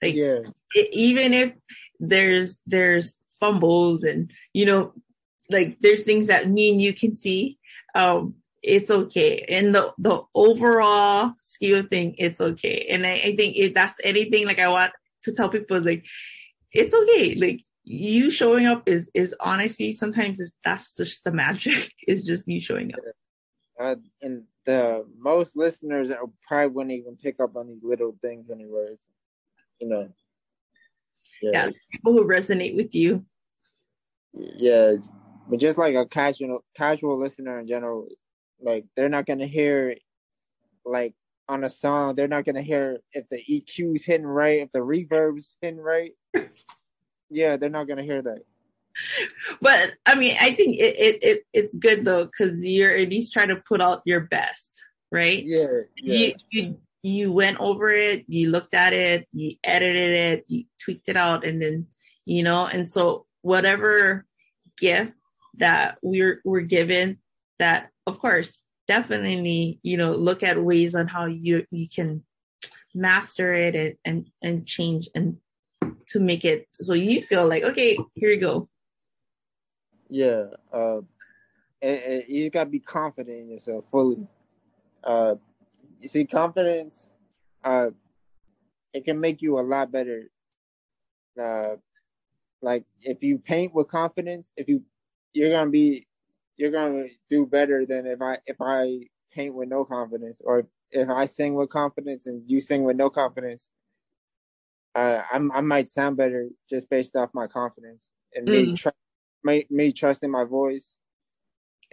Like 0.02 0.16
yeah. 0.16 0.40
it, 0.74 0.90
even 0.94 1.34
if 1.34 1.54
there's 2.00 2.58
there's 2.66 3.14
fumbles 3.40 4.04
and 4.04 4.32
you 4.54 4.66
know 4.66 4.94
like 5.50 5.78
there's 5.82 6.02
things 6.02 6.28
that 6.28 6.50
me 6.50 6.72
and 6.72 6.82
you 6.82 6.94
can 6.94 7.14
see 7.14 7.60
um 7.94 8.36
it's 8.64 8.90
okay. 8.92 9.46
And 9.50 9.74
the 9.74 9.94
the 9.98 10.22
overall 10.34 11.34
scheme 11.42 11.76
of 11.76 11.90
thing 11.90 12.16
it's 12.18 12.42
okay. 12.42 12.88
And 12.90 13.06
I, 13.06 13.14
I 13.14 13.36
think 13.36 13.58
if 13.58 13.74
that's 13.74 13.96
anything 14.04 14.46
like 14.46 14.60
i 14.60 14.70
want 14.70 14.94
to 15.24 15.34
tell 15.34 15.50
people 15.50 15.78
is 15.78 15.86
like 15.86 16.06
it's 16.72 16.94
okay. 16.94 17.36
Like 17.36 17.62
you 17.84 18.32
showing 18.32 18.66
up 18.66 18.88
is 18.88 19.10
is 19.14 19.36
honesty 19.40 19.94
sometimes 19.94 20.40
is 20.40 20.52
that's 20.64 20.96
just 20.96 21.24
the 21.24 21.32
magic. 21.32 21.94
Is 22.08 22.24
just 22.24 22.48
you 22.48 22.62
showing 22.62 22.94
up 22.94 23.00
uh, 23.82 23.96
and 24.22 24.44
the 24.66 25.06
most 25.18 25.58
listeners 25.58 26.10
probably 26.48 26.68
wouldn't 26.68 26.94
even 26.94 27.18
pick 27.18 27.40
up 27.40 27.56
on 27.56 27.68
these 27.68 27.84
little 27.84 28.16
things 28.22 28.52
anyways 28.52 29.00
you 29.82 29.90
know. 29.90 30.08
Yeah. 31.42 31.52
yeah, 31.54 31.70
people 31.92 32.14
who 32.14 32.24
resonate 32.24 32.76
with 32.76 32.96
you. 32.96 33.26
Yeah, 34.34 34.94
but 35.50 35.60
just 35.60 35.78
like 35.78 35.96
a 35.96 36.06
casual 36.06 36.64
casual 36.78 37.20
listener 37.20 37.60
in 37.60 37.68
general, 37.68 38.08
like 38.62 38.86
they're 38.96 39.10
not 39.10 39.26
gonna 39.26 39.48
hear 39.48 39.96
like 40.86 41.14
on 41.50 41.64
a 41.64 41.70
song, 41.70 42.16
they're 42.16 42.28
not 42.28 42.46
gonna 42.46 42.62
hear 42.62 43.00
if 43.12 43.28
the 43.30 43.44
EQ's 43.50 44.06
hitting 44.06 44.26
right, 44.26 44.62
if 44.62 44.72
the 44.72 44.82
reverb's 44.82 45.56
hitting 45.62 45.80
right. 45.80 46.12
yeah, 47.30 47.58
they're 47.58 47.70
not 47.70 47.88
gonna 47.88 48.04
hear 48.04 48.22
that. 48.22 48.44
But 49.62 49.94
I 50.06 50.16
mean, 50.16 50.36
I 50.40 50.54
think 50.54 50.78
it, 50.78 51.00
it, 51.00 51.24
it 51.24 51.44
it's 51.54 51.74
good 51.74 52.06
though 52.06 52.26
because 52.26 52.64
you're 52.64 52.96
at 52.96 53.10
least 53.10 53.34
trying 53.34 53.50
to 53.50 53.56
put 53.56 53.82
out 53.82 54.02
your 54.06 54.22
best, 54.22 54.70
right? 55.12 55.44
Yeah, 55.44 55.68
yeah. 55.98 56.14
You 56.14 56.34
you 56.50 56.78
you 57.04 57.32
went 57.32 57.60
over 57.60 57.92
it, 57.92 58.26
you 58.28 58.50
looked 58.50 58.74
at 58.74 58.94
it, 58.94 59.28
you 59.32 59.56
edited 59.64 60.12
it, 60.12 60.46
you 60.48 60.66
tweaked 60.80 61.10
it 61.10 61.18
out, 61.18 61.46
and 61.46 61.62
then, 61.62 61.88
you 62.26 62.44
know, 62.44 62.66
and 62.66 62.88
so 62.88 63.26
whatever 63.42 64.26
gift 64.78 65.14
that 65.58 65.98
we're 66.02 66.42
we're 66.46 66.62
given, 66.62 67.18
that 67.60 67.90
of 68.06 68.20
course, 68.20 68.60
definitely, 68.88 69.80
you 69.82 69.98
know, 69.98 70.14
look 70.14 70.44
at 70.44 70.62
ways 70.62 70.94
on 70.96 71.08
how 71.08 71.26
you 71.26 71.66
you 71.72 71.88
can 71.90 72.24
master 72.94 73.54
it 73.54 73.76
and 73.76 73.96
and, 74.06 74.28
and 74.44 74.68
change 74.68 75.10
and 75.16 75.38
to 76.08 76.20
make 76.20 76.44
it 76.44 76.68
so 76.74 76.94
you 76.94 77.22
feel 77.22 77.48
like 77.48 77.64
okay, 77.64 77.98
here 78.16 78.30
you 78.30 78.40
go. 78.40 78.70
Yeah, 80.12 80.48
uh, 80.74 81.00
and, 81.82 81.98
and 81.98 82.24
you 82.28 82.50
gotta 82.50 82.70
be 82.70 82.82
confident 82.82 83.40
in 83.40 83.50
yourself 83.50 83.86
fully. 83.90 84.28
Uh, 85.02 85.36
you 86.02 86.10
see, 86.10 86.26
confidence, 86.26 87.10
uh, 87.64 87.92
it 88.94 89.06
can 89.06 89.22
make 89.22 89.42
you 89.42 89.58
a 89.58 89.62
lot 89.62 89.90
better. 89.90 90.30
Uh, 91.42 91.76
like 92.62 92.84
if 93.02 93.24
you 93.24 93.38
paint 93.38 93.74
with 93.74 93.88
confidence, 93.88 94.52
if 94.58 94.68
you 94.68 94.84
you're 95.34 95.50
gonna 95.50 95.70
be 95.70 96.06
you're 96.58 96.72
gonna 96.72 97.06
do 97.30 97.46
better 97.46 97.86
than 97.86 98.06
if 98.06 98.22
I 98.22 98.40
if 98.46 98.58
I 98.60 99.00
paint 99.34 99.56
with 99.56 99.70
no 99.70 99.86
confidence 99.86 100.42
or 100.44 100.68
if 100.92 101.10
I 101.10 101.26
sing 101.26 101.54
with 101.56 101.70
confidence 101.70 102.28
and 102.28 102.44
you 102.46 102.60
sing 102.60 102.84
with 102.84 102.98
no 102.98 103.10
confidence. 103.10 103.70
Uh, 104.94 105.22
I'm, 105.32 105.54
I 105.54 105.62
might 105.62 105.88
sound 105.88 106.18
better 106.18 106.50
just 106.70 106.90
based 106.90 107.16
off 107.16 107.30
my 107.34 107.48
confidence 107.48 108.10
and 108.36 108.46
mm. 108.46 108.72
me, 108.72 108.76
me, 109.44 109.66
me 109.70 109.92
trusting 109.92 110.30
my 110.30 110.44
voice 110.44 110.90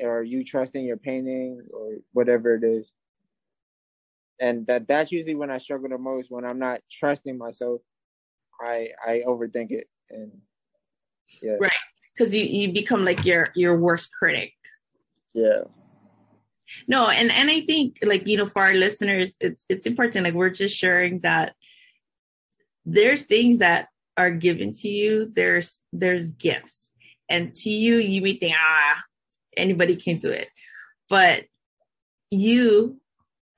or 0.01 0.23
you 0.23 0.45
trusting 0.45 0.85
your 0.85 0.97
painting 0.97 1.63
or 1.73 1.97
whatever 2.13 2.55
it 2.55 2.65
is 2.65 2.93
and 4.41 4.67
that 4.67 4.87
that's 4.87 5.13
usually 5.13 5.35
when 5.35 5.51
I 5.51 5.59
struggle 5.59 5.89
the 5.89 5.99
most 5.99 6.31
when 6.31 6.45
I'm 6.45 6.59
not 6.59 6.81
trusting 6.91 7.37
myself. 7.37 7.81
I 8.61 8.91
I 9.05 9.23
overthink 9.27 9.71
it 9.71 9.89
and 10.11 10.33
yeah. 11.43 11.57
Right. 11.61 11.73
Cuz 12.17 12.35
you 12.35 12.45
you 12.45 12.73
become 12.73 13.05
like 13.05 13.25
your 13.25 13.49
your 13.55 13.77
worst 13.77 14.11
critic. 14.13 14.53
Yeah. 15.35 15.65
No, 16.87 17.09
and 17.09 17.31
and 17.31 17.51
I 17.51 17.61
think 17.61 17.99
like 18.03 18.27
you 18.27 18.37
know 18.37 18.47
for 18.47 18.63
our 18.63 18.75
listeners 18.75 19.35
it's 19.41 19.65
it's 19.69 19.87
important 19.87 20.25
like 20.25 20.35
we're 20.35 20.51
just 20.51 20.77
sharing 20.77 21.21
that 21.21 21.55
there's 22.85 23.23
things 23.23 23.59
that 23.59 23.89
are 24.17 24.31
given 24.31 24.73
to 24.75 24.89
you 24.89 25.31
there's 25.35 25.79
there's 25.93 26.29
gifts 26.29 26.88
to 27.55 27.71
you 27.71 27.97
you 27.97 28.23
may 28.23 28.35
think 28.35 28.55
ah 28.59 29.03
anybody 29.57 29.97
can 29.97 30.19
do 30.19 30.31
it. 30.31 30.49
But 31.09 31.45
you 32.31 33.01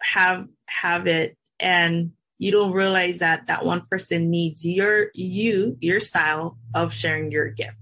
have 0.01 0.49
have 0.69 1.07
it 1.07 1.37
and 1.59 2.13
you 2.39 2.51
don't 2.51 2.73
realize 2.73 3.19
that 3.19 3.49
that 3.49 3.65
one 3.65 3.83
person 3.91 4.31
needs 4.31 4.65
your 4.65 5.11
you 5.15 5.77
your 5.81 6.01
style 6.01 6.59
of 6.75 6.93
sharing 6.93 7.31
your 7.31 7.51
gift. 7.51 7.77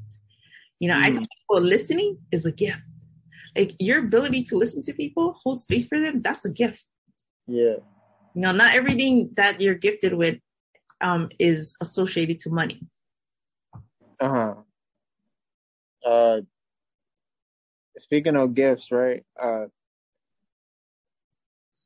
You 0.80 0.88
know 0.88 0.96
mm. 0.96 1.02
i 1.02 1.10
think 1.12 1.28
people 1.28 1.62
listening 1.62 2.18
is 2.32 2.46
a 2.46 2.52
gift. 2.52 2.82
Like 3.56 3.74
your 3.78 3.98
ability 4.00 4.44
to 4.44 4.56
listen 4.56 4.82
to 4.82 4.92
people 4.92 5.32
hold 5.32 5.60
space 5.60 5.86
for 5.86 6.00
them 6.00 6.22
that's 6.22 6.44
a 6.44 6.50
gift. 6.50 6.86
Yeah. 7.46 7.76
You 8.34 8.42
know 8.42 8.52
not 8.52 8.74
everything 8.74 9.30
that 9.34 9.60
you're 9.60 9.74
gifted 9.74 10.14
with 10.14 10.38
um 11.00 11.28
is 11.38 11.76
associated 11.80 12.40
to 12.40 12.50
money. 12.50 12.80
Uh-huh 14.20 14.54
uh 16.08 16.40
speaking 17.98 18.36
of 18.36 18.54
gifts 18.54 18.90
right 18.92 19.24
uh 19.40 19.66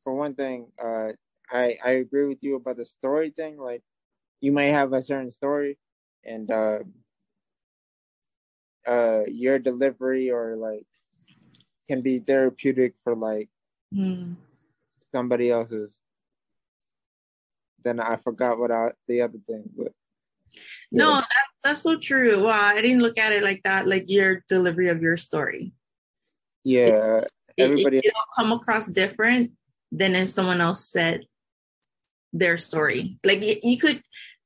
for 0.04 0.14
one 0.14 0.34
thing, 0.34 0.72
uh, 0.82 1.12
I 1.50 1.78
I 1.84 1.90
agree 2.02 2.26
with 2.26 2.42
you 2.42 2.56
about 2.56 2.76
the 2.76 2.86
story 2.86 3.30
thing. 3.30 3.58
Like, 3.58 3.82
you 4.40 4.52
may 4.52 4.68
have 4.70 4.92
a 4.92 5.02
certain 5.02 5.30
story 5.30 5.78
and 6.24 6.50
uh 6.50 6.80
uh 8.86 9.22
your 9.28 9.58
delivery 9.58 10.30
or 10.30 10.56
like 10.56 10.86
can 11.88 12.02
be 12.02 12.18
therapeutic 12.18 12.94
for 13.02 13.14
like 13.14 13.48
Mm. 13.94 14.36
somebody 15.12 15.50
else's 15.50 15.98
then 17.84 18.00
i 18.00 18.16
forgot 18.16 18.58
what 18.58 18.70
I, 18.70 18.92
the 19.08 19.22
other 19.22 19.38
thing 19.46 19.64
but 19.76 19.92
No, 20.92 21.20
that, 21.20 21.28
that's 21.62 21.82
so 21.82 21.96
true. 21.96 22.44
Wow, 22.44 22.60
I 22.60 22.80
didn't 22.80 23.02
look 23.02 23.18
at 23.18 23.32
it 23.32 23.42
like 23.42 23.62
that. 23.64 23.86
Like 23.86 24.10
your 24.10 24.44
delivery 24.48 24.88
of 24.88 25.02
your 25.02 25.16
story, 25.16 25.72
yeah 26.64 27.22
it, 27.56 27.70
everybody 27.70 27.98
it, 27.98 28.12
will 28.14 28.34
come 28.36 28.52
across 28.52 28.84
different 28.84 29.52
than 29.90 30.14
if 30.14 30.30
someone 30.30 30.60
else 30.60 30.86
said 30.88 31.26
their 32.32 32.56
story. 32.56 33.18
Like 33.24 33.42
you 33.62 33.78
could 33.78 34.02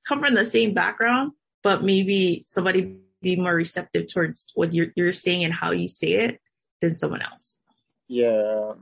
come 0.07 0.21
from 0.21 0.35
the 0.35 0.45
same 0.45 0.75
background, 0.75 1.33
but 1.63 1.85
maybe 1.85 2.43
somebody 2.47 2.97
be 3.23 3.37
more 3.37 3.55
receptive 3.55 4.07
towards 4.07 4.53
what 4.55 4.73
you're 4.73 4.89
you're 4.95 5.13
saying 5.13 5.45
and 5.45 5.53
how 5.53 5.73
you 5.73 5.89
say 5.89 6.13
it 6.13 6.41
than 6.81 6.95
someone 6.95 7.23
else. 7.23 7.59
yeah 8.09 8.73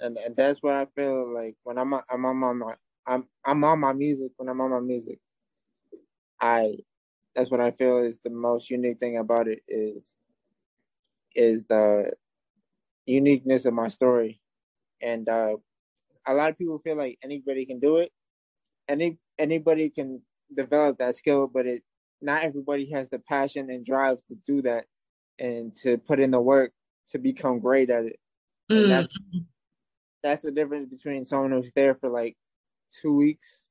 and 0.00 0.16
and 0.18 0.36
that's 0.36 0.62
what 0.62 0.74
i 0.74 0.86
feel 0.96 1.32
like 1.32 1.54
when 1.62 1.78
i'm 1.78 1.94
i'm 1.94 2.24
on 2.24 2.58
my 2.58 2.74
i'm 3.06 3.24
i'm 3.44 3.62
on 3.64 3.78
my 3.78 3.92
music 3.92 4.32
when 4.36 4.48
i'm 4.48 4.60
on 4.60 4.70
my 4.70 4.80
music 4.80 5.18
i 6.40 6.74
that's 7.34 7.50
what 7.50 7.60
i 7.60 7.70
feel 7.70 7.98
is 7.98 8.18
the 8.24 8.30
most 8.30 8.70
unique 8.70 8.98
thing 8.98 9.18
about 9.18 9.48
it 9.48 9.60
is 9.68 10.14
is 11.34 11.64
the 11.64 12.12
uniqueness 13.06 13.64
of 13.64 13.74
my 13.74 13.88
story. 13.88 14.40
And 15.00 15.28
uh 15.28 15.56
a 16.26 16.34
lot 16.34 16.50
of 16.50 16.58
people 16.58 16.78
feel 16.78 16.96
like 16.96 17.18
anybody 17.22 17.66
can 17.66 17.80
do 17.80 17.96
it. 17.96 18.12
Any 18.88 19.18
anybody 19.38 19.90
can 19.90 20.22
develop 20.54 20.98
that 20.98 21.16
skill 21.16 21.46
but 21.46 21.66
it 21.66 21.82
not 22.20 22.44
everybody 22.44 22.88
has 22.90 23.08
the 23.10 23.18
passion 23.18 23.70
and 23.70 23.84
drive 23.84 24.22
to 24.24 24.34
do 24.46 24.62
that 24.62 24.86
and 25.38 25.74
to 25.76 25.98
put 25.98 26.20
in 26.20 26.30
the 26.30 26.40
work 26.40 26.72
to 27.08 27.18
become 27.18 27.58
great 27.58 27.90
at 27.90 28.04
it. 28.04 28.18
And 28.76 28.84
Mm. 28.84 28.88
that's 28.90 29.14
that's 30.22 30.42
the 30.42 30.52
difference 30.52 30.88
between 30.88 31.24
someone 31.24 31.50
who's 31.52 31.72
there 31.72 31.94
for 31.96 32.08
like 32.08 32.36
two 33.00 33.12
weeks 33.14 33.66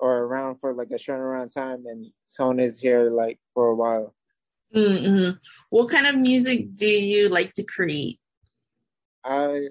or 0.00 0.18
around 0.24 0.58
for 0.60 0.72
like 0.74 0.90
a 0.90 0.98
short 0.98 1.20
around 1.20 1.50
time 1.50 1.84
and 1.86 2.06
Tone 2.36 2.60
is 2.60 2.80
here 2.80 3.10
like 3.10 3.38
for 3.54 3.68
a 3.68 3.74
while. 3.74 4.14
Mm-hmm. 4.74 5.38
What 5.70 5.90
kind 5.90 6.06
of 6.06 6.16
music 6.16 6.74
do 6.74 6.86
you 6.86 7.28
like 7.28 7.54
to 7.54 7.62
create? 7.62 8.20
I 9.24 9.68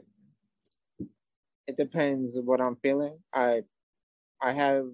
it 1.67 1.77
depends 1.77 2.39
what 2.39 2.61
I'm 2.61 2.77
feeling. 2.77 3.19
I 3.33 3.61
I 4.41 4.53
have 4.53 4.85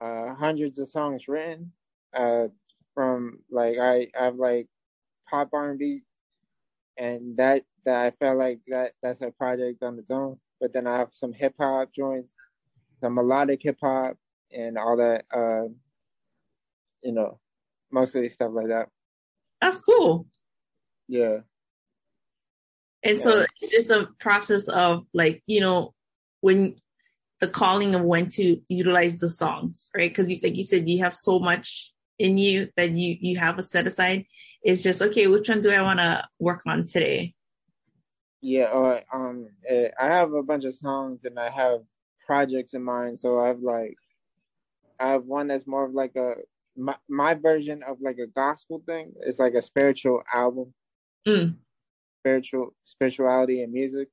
uh 0.00 0.34
hundreds 0.34 0.78
of 0.78 0.88
songs 0.88 1.28
written 1.28 1.72
uh 2.14 2.48
from 2.94 3.38
like 3.50 3.78
I 3.78 4.08
I 4.18 4.24
have 4.24 4.36
like 4.36 4.68
pop 5.28 5.50
R 5.52 5.70
and 5.70 5.78
B 5.78 6.02
and 6.96 7.36
that 7.36 7.62
that 7.84 8.06
I 8.06 8.10
felt 8.12 8.38
like 8.38 8.60
that 8.68 8.92
that's 9.02 9.20
a 9.20 9.30
project 9.30 9.82
on 9.82 9.98
its 9.98 10.10
own. 10.10 10.38
But 10.60 10.72
then 10.72 10.86
I 10.86 10.96
have 10.98 11.10
some 11.12 11.32
hip 11.32 11.54
hop 11.58 11.90
joints, 11.94 12.34
some 13.00 13.14
melodic 13.14 13.62
hip 13.62 13.78
hop 13.80 14.16
and 14.52 14.78
all 14.78 14.96
that 14.96 15.24
uh 15.32 15.68
you 17.02 17.12
know, 17.12 17.38
mostly 17.92 18.28
stuff 18.28 18.50
like 18.52 18.68
that. 18.68 18.88
That's 19.60 19.76
cool. 19.76 20.26
Yeah. 21.06 21.40
And 23.02 23.20
so 23.20 23.44
it's 23.60 23.70
just 23.70 23.90
a 23.90 24.08
process 24.18 24.68
of 24.68 25.04
like, 25.12 25.42
you 25.46 25.60
know, 25.60 25.92
when 26.40 26.76
the 27.40 27.48
calling 27.48 27.94
of 27.94 28.02
when 28.02 28.28
to 28.30 28.58
utilize 28.68 29.16
the 29.16 29.28
songs, 29.28 29.90
right? 29.94 30.10
Because 30.10 30.28
like 30.42 30.56
you 30.56 30.64
said, 30.64 30.88
you 30.88 31.00
have 31.00 31.14
so 31.14 31.38
much 31.38 31.92
in 32.18 32.38
you 32.38 32.68
that 32.76 32.92
you 32.92 33.16
you 33.20 33.36
have 33.38 33.58
a 33.58 33.62
set 33.62 33.86
aside. 33.86 34.24
It's 34.62 34.82
just 34.82 35.02
okay, 35.02 35.26
which 35.26 35.48
one 35.48 35.60
do 35.60 35.70
I 35.70 35.82
want 35.82 35.98
to 35.98 36.26
work 36.38 36.62
on 36.66 36.86
today? 36.86 37.34
Yeah, 38.40 38.64
uh, 38.64 39.00
um, 39.12 39.48
uh, 39.70 39.88
I 40.00 40.06
have 40.06 40.32
a 40.32 40.42
bunch 40.42 40.64
of 40.64 40.74
songs 40.74 41.24
and 41.24 41.38
I 41.38 41.50
have 41.50 41.80
projects 42.26 42.74
in 42.74 42.82
mind. 42.82 43.18
So 43.18 43.38
I 43.38 43.48
have 43.48 43.60
like, 43.60 43.96
I 45.00 45.10
have 45.10 45.24
one 45.26 45.46
that's 45.48 45.66
more 45.66 45.84
of 45.84 45.92
like 45.94 46.16
a 46.16 46.34
my, 46.76 46.96
my 47.08 47.34
version 47.34 47.82
of 47.84 47.98
like 48.00 48.18
a 48.18 48.26
gospel 48.28 48.82
thing. 48.86 49.12
It's 49.20 49.38
like 49.38 49.54
a 49.54 49.62
spiritual 49.62 50.22
album, 50.32 50.74
Mm. 51.26 51.56
spiritual 52.20 52.74
spirituality 52.84 53.62
and 53.62 53.72
music. 53.72 54.08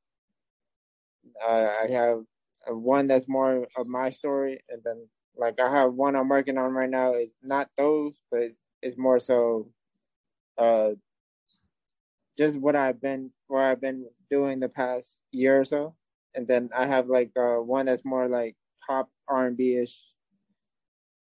Uh, 1.46 1.74
I 1.84 1.88
have 1.92 2.24
one 2.68 3.08
that's 3.08 3.28
more 3.28 3.68
of 3.78 3.88
my 3.88 4.10
story, 4.12 4.64
and 4.70 4.82
then 4.84 5.08
like 5.36 5.60
I 5.60 5.72
have 5.72 5.94
one 5.94 6.16
I'm 6.16 6.30
working 6.30 6.58
on 6.58 6.74
right 6.74 6.90
now. 6.90 7.14
It's 7.14 7.36
not 7.42 7.70
those, 7.78 8.22
but 8.32 8.42
it's, 8.42 8.60
it's 8.82 8.98
more 8.98 9.20
so, 9.20 9.70
uh, 10.58 10.92
just 12.38 12.58
what 12.58 12.76
I've 12.76 13.02
been 13.02 13.32
where 13.48 13.64
I've 13.64 13.82
been 13.82 14.08
doing 14.30 14.60
the 14.60 14.70
past 14.70 15.18
year 15.32 15.60
or 15.62 15.66
so, 15.66 15.96
and 16.36 16.48
then 16.48 16.70
I 16.76 16.88
have 16.88 17.08
like 17.08 17.32
uh 17.38 17.58
one 17.58 17.86
that's 17.86 18.06
more 18.06 18.28
like 18.28 18.56
pop 18.88 19.10
R 19.28 19.48
and 19.48 19.58
B 19.58 19.76
ish. 19.78 19.98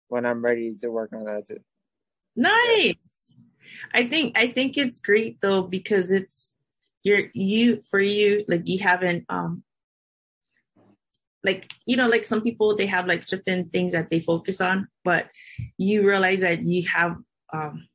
When 0.09 0.27
I'm 0.27 0.45
ready 0.45 0.75
to 0.81 0.89
work 0.89 1.13
on 1.13 1.25
that 1.25 1.47
too. 1.47 1.61
Nice. 2.35 3.35
I 3.93 4.05
think 4.05 4.39
I 4.39 4.49
think 4.49 4.77
it's 4.77 4.99
great 4.99 5.41
though 5.41 5.63
because 5.63 6.11
it's 6.11 6.53
you're 7.03 7.31
you 7.33 7.81
for 7.83 8.01
you 8.01 8.45
like 8.49 8.69
you 8.69 8.79
haven't 8.79 9.25
um 9.29 9.63
like 11.43 11.73
you 11.87 11.97
know 11.97 12.09
like 12.09 12.25
some 12.25 12.43
people 12.43 12.77
they 12.77 12.87
have 12.87 13.07
like 13.07 13.23
certain 13.23 13.69
things 13.71 13.93
that 13.93 14.11
they 14.11 14.21
focus 14.21 14.61
on 14.61 14.89
but 15.05 15.29
you 15.79 16.07
realize 16.07 16.41
that 16.41 16.63
you 16.63 16.87
have 16.87 17.17
um 17.53 17.89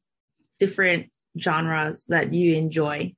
different 0.60 1.12
genres 1.40 2.06
that 2.06 2.34
you 2.34 2.56
enjoy 2.56 3.14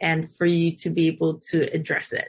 and 0.00 0.30
for 0.36 0.44
you 0.44 0.72
to 0.76 0.90
be 0.90 1.06
able 1.06 1.38
to 1.38 1.60
address 1.74 2.12
it 2.12 2.28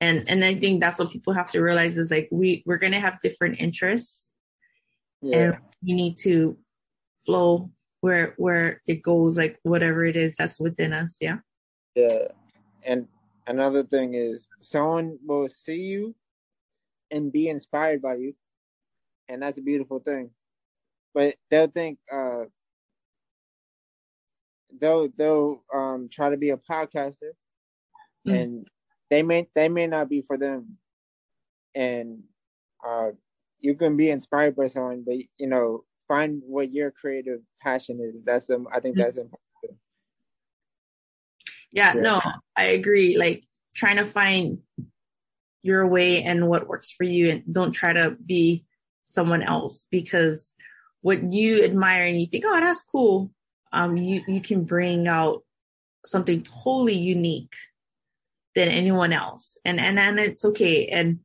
and 0.00 0.28
and 0.28 0.44
i 0.44 0.54
think 0.54 0.80
that's 0.80 0.98
what 0.98 1.10
people 1.10 1.32
have 1.32 1.50
to 1.50 1.60
realize 1.60 1.96
is 1.98 2.10
like 2.10 2.28
we 2.30 2.62
we're 2.66 2.78
going 2.78 2.92
to 2.92 3.00
have 3.00 3.20
different 3.20 3.60
interests 3.60 4.30
Yeah, 5.22 5.36
and 5.36 5.56
you 5.82 5.94
need 5.94 6.18
to 6.18 6.56
flow 7.24 7.70
where 8.00 8.34
where 8.36 8.82
it 8.86 9.02
goes 9.02 9.36
like 9.38 9.58
whatever 9.62 10.04
it 10.04 10.16
is 10.16 10.36
that's 10.36 10.60
within 10.60 10.92
us 10.92 11.16
yeah 11.20 11.38
yeah. 11.94 12.28
And 12.84 13.08
another 13.46 13.82
thing 13.84 14.14
is 14.14 14.48
someone 14.60 15.18
will 15.24 15.48
see 15.48 15.76
you 15.76 16.14
and 17.10 17.32
be 17.32 17.48
inspired 17.48 18.02
by 18.02 18.16
you, 18.16 18.34
and 19.28 19.40
that's 19.42 19.58
a 19.58 19.62
beautiful 19.62 20.00
thing. 20.00 20.30
But 21.14 21.36
they'll 21.50 21.68
think 21.68 21.98
uh 22.12 22.44
they'll 24.80 25.08
they'll 25.16 25.62
um 25.72 26.08
try 26.10 26.30
to 26.30 26.36
be 26.36 26.50
a 26.50 26.56
podcaster 26.56 27.32
Mm. 28.26 28.42
and 28.42 28.68
they 29.14 29.22
may 29.22 29.46
they 29.54 29.68
may 29.68 29.86
not 29.86 30.08
be 30.08 30.22
for 30.22 30.36
them. 30.36 30.76
And 31.74 32.24
uh 32.84 33.10
you 33.60 33.76
can 33.76 33.96
be 33.96 34.10
inspired 34.10 34.56
by 34.56 34.66
someone 34.66 35.04
but 35.06 35.14
you 35.38 35.46
know 35.46 35.84
find 36.08 36.42
what 36.44 36.72
your 36.72 36.90
creative 36.90 37.40
passion 37.62 38.00
is. 38.00 38.24
That's 38.24 38.50
um, 38.50 38.66
i 38.72 38.80
think 38.80 38.96
Mm. 38.96 39.02
that's 39.02 39.16
important. 39.16 39.78
Yeah, 41.70 41.94
Yeah. 41.94 42.00
no 42.08 42.20
i 42.56 42.64
agree. 42.78 43.16
Like 43.16 43.44
trying 43.76 43.96
to 44.02 44.04
find 44.04 44.58
your 45.62 45.86
way 45.86 46.22
and 46.24 46.48
what 46.48 46.66
works 46.68 46.90
for 46.90 47.04
you 47.04 47.30
and 47.30 47.54
don't 47.54 47.72
try 47.72 47.92
to 47.92 48.16
be 48.26 48.64
someone 49.04 49.42
else 49.42 49.86
because 49.92 50.54
what 51.02 51.32
you 51.32 51.62
admire 51.62 52.06
and 52.06 52.20
you 52.20 52.26
think 52.26 52.44
oh 52.46 52.60
that's 52.60 52.82
cool 52.82 53.30
um 53.72 53.96
you 53.96 54.22
you 54.26 54.40
can 54.40 54.64
bring 54.64 55.06
out 55.08 55.42
something 56.04 56.42
totally 56.42 56.94
unique 56.94 57.54
than 58.54 58.68
anyone 58.68 59.12
else. 59.12 59.58
And 59.64 59.80
and 59.80 59.98
and 59.98 60.18
it's 60.18 60.44
okay. 60.44 60.86
And 60.86 61.20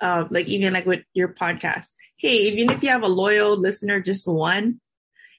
uh 0.00 0.26
like 0.30 0.46
even 0.46 0.72
like 0.72 0.86
with 0.86 1.04
your 1.14 1.28
podcast 1.28 1.94
hey 2.16 2.34
even 2.34 2.70
if 2.70 2.82
you 2.82 2.88
have 2.88 3.02
a 3.02 3.08
loyal 3.08 3.56
listener 3.56 4.00
just 4.00 4.26
one 4.26 4.80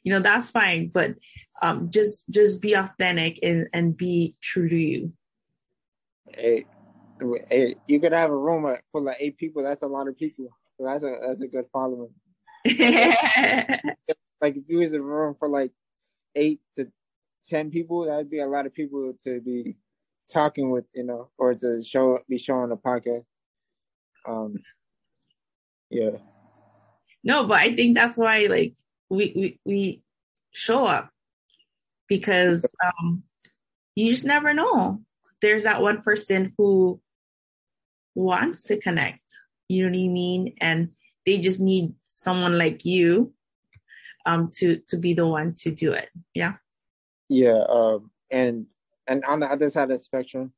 you 0.03 0.13
know 0.13 0.19
that's 0.19 0.49
fine. 0.49 0.89
But 0.89 1.15
um 1.61 1.89
just 1.89 2.29
just 2.29 2.61
be 2.61 2.73
authentic 2.73 3.39
and 3.41 3.67
and 3.73 3.95
be 3.95 4.35
true 4.41 4.69
to 4.69 4.77
you. 4.77 5.13
Hey, 6.29 6.65
hey, 7.49 7.75
you 7.87 7.99
could 7.99 8.11
have 8.11 8.29
a 8.29 8.37
room 8.37 8.77
full 8.91 9.07
of 9.07 9.15
eight 9.19 9.37
people. 9.37 9.63
That's 9.63 9.83
a 9.83 9.87
lot 9.87 10.07
of 10.07 10.17
people. 10.17 10.49
So 10.77 10.85
that's 10.85 11.03
a 11.03 11.19
that's 11.25 11.41
a 11.41 11.47
good 11.47 11.65
following. 11.71 12.13
Like 14.41 14.57
if 14.57 14.63
you 14.67 14.79
was 14.79 14.91
in 14.91 14.99
a 14.99 15.03
room 15.03 15.37
for 15.39 15.47
like 15.47 15.71
eight 16.35 16.59
to 16.75 16.91
ten 17.47 17.71
people 17.71 18.05
that'd 18.05 18.29
be 18.29 18.39
a 18.39 18.45
lot 18.45 18.65
of 18.65 18.73
people 18.73 19.13
to 19.23 19.39
be 19.39 19.77
talking 20.31 20.69
with 20.69 20.85
you 20.93 21.03
know 21.03 21.29
or 21.37 21.53
to 21.53 21.83
show 21.83 22.19
be 22.29 22.37
showing 22.37 22.71
a 22.71 22.77
podcast. 22.77 23.25
Um 24.27 24.55
yeah. 25.89 26.17
No 27.23 27.45
but 27.45 27.57
i 27.57 27.75
think 27.75 27.95
that's 27.95 28.17
why 28.17 28.47
like 28.49 28.75
we 29.09 29.33
we, 29.35 29.59
we 29.65 30.03
show 30.51 30.85
up 30.85 31.09
because 32.07 32.65
um 32.83 33.23
you 33.95 34.09
just 34.09 34.25
never 34.25 34.53
know. 34.53 35.01
There's 35.41 35.63
that 35.63 35.81
one 35.81 36.01
person 36.01 36.53
who 36.57 36.99
wants 38.15 38.63
to 38.63 38.79
connect. 38.79 39.21
You 39.69 39.83
know 39.83 39.89
what 39.97 40.03
i 40.03 40.07
mean? 40.07 40.55
And 40.59 40.91
they 41.25 41.37
just 41.37 41.59
need 41.59 41.93
someone 42.07 42.57
like 42.57 42.85
you 42.85 43.33
um 44.25 44.49
to 44.55 44.81
to 44.87 44.97
be 44.97 45.13
the 45.13 45.27
one 45.27 45.53
to 45.59 45.71
do 45.71 45.93
it. 45.93 46.09
Yeah. 46.33 46.53
Yeah 47.29 47.63
um 47.69 48.11
and 48.31 48.65
and 49.07 49.23
on 49.25 49.39
the 49.39 49.51
other 49.51 49.69
side 49.69 49.83
of 49.83 49.97
the 49.97 49.99
spectrum 49.99 50.51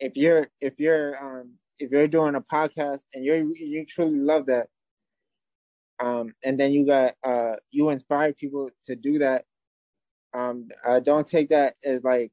if 0.00 0.16
you're 0.16 0.48
if 0.60 0.78
you're 0.78 1.16
um 1.22 1.52
if 1.78 1.90
you're 1.90 2.08
doing 2.08 2.34
a 2.34 2.40
podcast 2.40 3.00
and 3.14 3.24
you 3.24 3.54
you 3.56 3.84
truly 3.86 4.18
love 4.18 4.46
that 4.46 4.68
um 6.00 6.32
and 6.44 6.58
then 6.58 6.72
you 6.72 6.86
got 6.86 7.14
uh 7.24 7.54
you 7.70 7.90
inspire 7.90 8.32
people 8.32 8.70
to 8.84 8.96
do 8.96 9.18
that 9.18 9.44
um 10.34 10.68
uh, 10.84 11.00
don't 11.00 11.26
take 11.26 11.48
that 11.48 11.74
as 11.84 12.02
like 12.04 12.30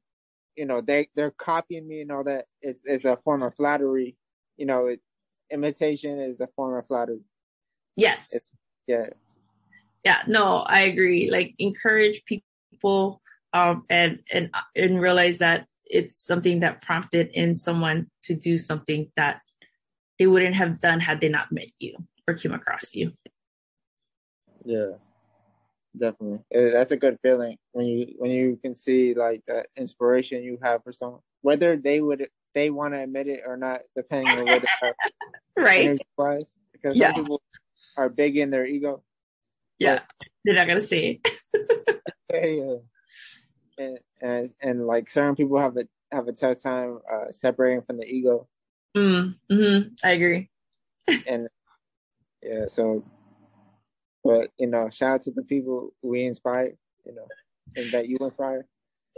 you 0.56 0.64
know 0.64 0.80
they 0.80 1.08
they're 1.14 1.30
copying 1.30 1.86
me 1.86 2.00
and 2.00 2.10
all 2.10 2.24
that. 2.24 2.46
It's 2.62 2.80
it's 2.84 3.04
a 3.04 3.16
form 3.18 3.42
of 3.42 3.54
flattery. 3.54 4.16
You 4.56 4.66
know 4.66 4.86
it, 4.86 5.00
imitation 5.50 6.18
is 6.18 6.38
the 6.38 6.48
form 6.56 6.76
of 6.78 6.86
flattery. 6.86 7.20
Yes. 7.96 8.30
It's, 8.32 8.50
yeah. 8.86 9.10
Yeah 10.04 10.22
no 10.26 10.64
i 10.66 10.80
agree. 10.80 11.30
Like 11.30 11.54
encourage 11.58 12.24
people 12.24 13.20
um 13.56 13.84
and 13.88 14.20
and 14.30 14.50
and 14.74 15.00
realize 15.00 15.38
that 15.38 15.66
it's 15.84 16.18
something 16.18 16.60
that 16.60 16.82
prompted 16.82 17.30
in 17.32 17.56
someone 17.56 18.10
to 18.22 18.34
do 18.34 18.58
something 18.58 19.10
that 19.16 19.40
they 20.18 20.26
wouldn't 20.26 20.56
have 20.56 20.80
done 20.80 21.00
had 21.00 21.20
they 21.20 21.28
not 21.28 21.52
met 21.52 21.68
you 21.78 21.96
or 22.26 22.34
came 22.34 22.52
across 22.52 22.94
you. 22.94 23.12
Yeah 24.64 24.92
definitely. 25.98 26.40
That's 26.50 26.90
a 26.90 26.96
good 26.96 27.18
feeling 27.22 27.56
when 27.72 27.86
you 27.86 28.14
when 28.18 28.30
you 28.30 28.58
can 28.62 28.74
see 28.74 29.14
like 29.14 29.42
the 29.46 29.64
inspiration 29.76 30.42
you 30.42 30.58
have 30.62 30.82
for 30.82 30.92
someone 30.92 31.20
whether 31.42 31.76
they 31.76 32.00
would 32.00 32.28
they 32.54 32.70
want 32.70 32.94
to 32.94 33.00
admit 33.00 33.28
it 33.28 33.42
or 33.46 33.56
not 33.56 33.82
depending 33.94 34.38
on 34.38 34.44
whether 34.44 34.66
right. 35.56 35.98
wise 36.16 36.42
because 36.72 36.96
yeah. 36.96 37.12
some 37.12 37.22
people 37.22 37.42
are 37.96 38.08
big 38.08 38.36
in 38.36 38.50
their 38.50 38.66
ego. 38.66 39.02
Yeah 39.78 40.00
but, 40.18 40.28
they're 40.44 40.54
not 40.54 40.68
gonna 40.68 40.82
say 40.82 41.20
it. 41.22 42.02
Yeah 42.32 42.76
and, 43.78 43.98
and 44.20 44.54
and 44.60 44.86
like 44.86 45.08
certain 45.08 45.34
people 45.34 45.58
have 45.58 45.76
a 45.76 45.86
have 46.12 46.28
a 46.28 46.32
tough 46.32 46.62
time 46.62 47.00
uh 47.10 47.30
separating 47.30 47.82
from 47.82 47.98
the 47.98 48.06
ego 48.06 48.46
mm, 48.96 49.34
mm-hmm. 49.50 49.88
i 50.04 50.10
agree 50.10 50.48
and 51.26 51.48
yeah 52.42 52.66
so 52.66 53.04
but 54.26 54.50
you 54.58 54.66
know, 54.66 54.90
shout 54.90 55.14
out 55.14 55.22
to 55.22 55.30
the 55.30 55.42
people 55.42 55.94
we 56.02 56.24
inspire, 56.24 56.72
you 57.04 57.14
know, 57.14 57.28
and 57.76 57.92
that 57.92 58.08
you 58.08 58.16
inspire. 58.20 58.66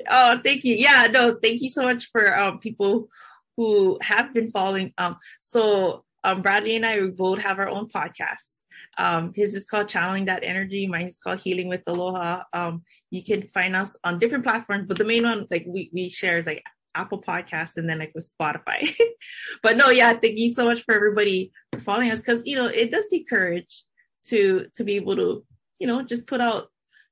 Oh, 0.09 0.39
thank 0.45 0.65
you. 0.65 0.75
Yeah, 0.75 1.09
no, 1.11 1.39
thank 1.43 1.63
you 1.63 1.71
so 1.71 1.83
much 1.83 2.11
for 2.13 2.39
um, 2.39 2.59
people 2.59 3.09
who 3.57 3.99
have 4.03 4.35
been 4.35 4.51
following. 4.51 4.93
Um, 4.99 5.17
so 5.41 6.05
um, 6.25 6.43
Bradley 6.43 6.77
and 6.77 6.85
I 6.85 7.01
we 7.01 7.11
both 7.11 7.41
have 7.41 7.59
our 7.59 7.69
own 7.71 7.89
podcasts. 7.89 8.58
Um, 8.99 9.33
his 9.35 9.55
is 9.55 9.65
called 9.65 9.89
Channeling 9.89 10.27
That 10.27 10.45
Energy. 10.45 10.87
Mine 10.87 11.07
is 11.07 11.17
called 11.17 11.39
Healing 11.39 11.69
with 11.69 11.83
Aloha. 11.87 12.43
Um, 12.53 12.83
you 13.11 13.23
can 13.23 13.47
find 13.49 13.77
us 13.77 13.97
on 14.05 14.19
different 14.19 14.45
platforms, 14.45 14.87
but 14.89 14.99
the 14.99 15.05
main 15.05 15.23
one, 15.23 15.47
like 15.51 15.65
we 15.67 15.91
we 15.93 16.09
share, 16.09 16.39
is 16.39 16.47
like 16.47 16.65
Apple 16.95 17.23
Podcasts 17.23 17.77
and 17.77 17.89
then 17.89 17.99
like 17.99 18.13
with 18.15 18.31
Spotify. 18.39 18.93
but 19.63 19.77
no, 19.77 19.91
yeah, 19.91 20.13
thank 20.15 20.39
you 20.39 20.51
so 20.51 20.65
much 20.65 20.83
for 20.83 20.95
everybody 20.95 21.53
for 21.73 21.81
following 21.81 22.11
us 22.11 22.19
because 22.19 22.45
you 22.45 22.57
know 22.57 22.67
it 22.67 22.91
does 22.91 23.07
take 23.09 23.29
courage 23.29 23.85
to 24.27 24.67
to 24.75 24.85
be 24.85 24.97
able 24.97 25.17
to 25.17 25.45
you 25.79 25.87
know 25.87 26.03
just 26.03 26.27
put 26.27 26.41
out 26.41 26.69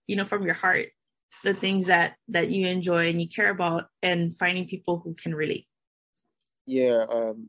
you 0.06 0.16
know 0.16 0.24
from 0.24 0.44
your 0.44 0.54
heart 0.54 0.88
the 1.44 1.54
things 1.54 1.86
that 1.86 2.16
that 2.28 2.50
you 2.50 2.66
enjoy 2.66 3.08
and 3.08 3.20
you 3.20 3.28
care 3.28 3.50
about 3.50 3.86
and 4.02 4.36
finding 4.36 4.66
people 4.66 4.98
who 4.98 5.14
can 5.14 5.34
relate 5.34 5.66
yeah 6.66 7.04
um 7.08 7.48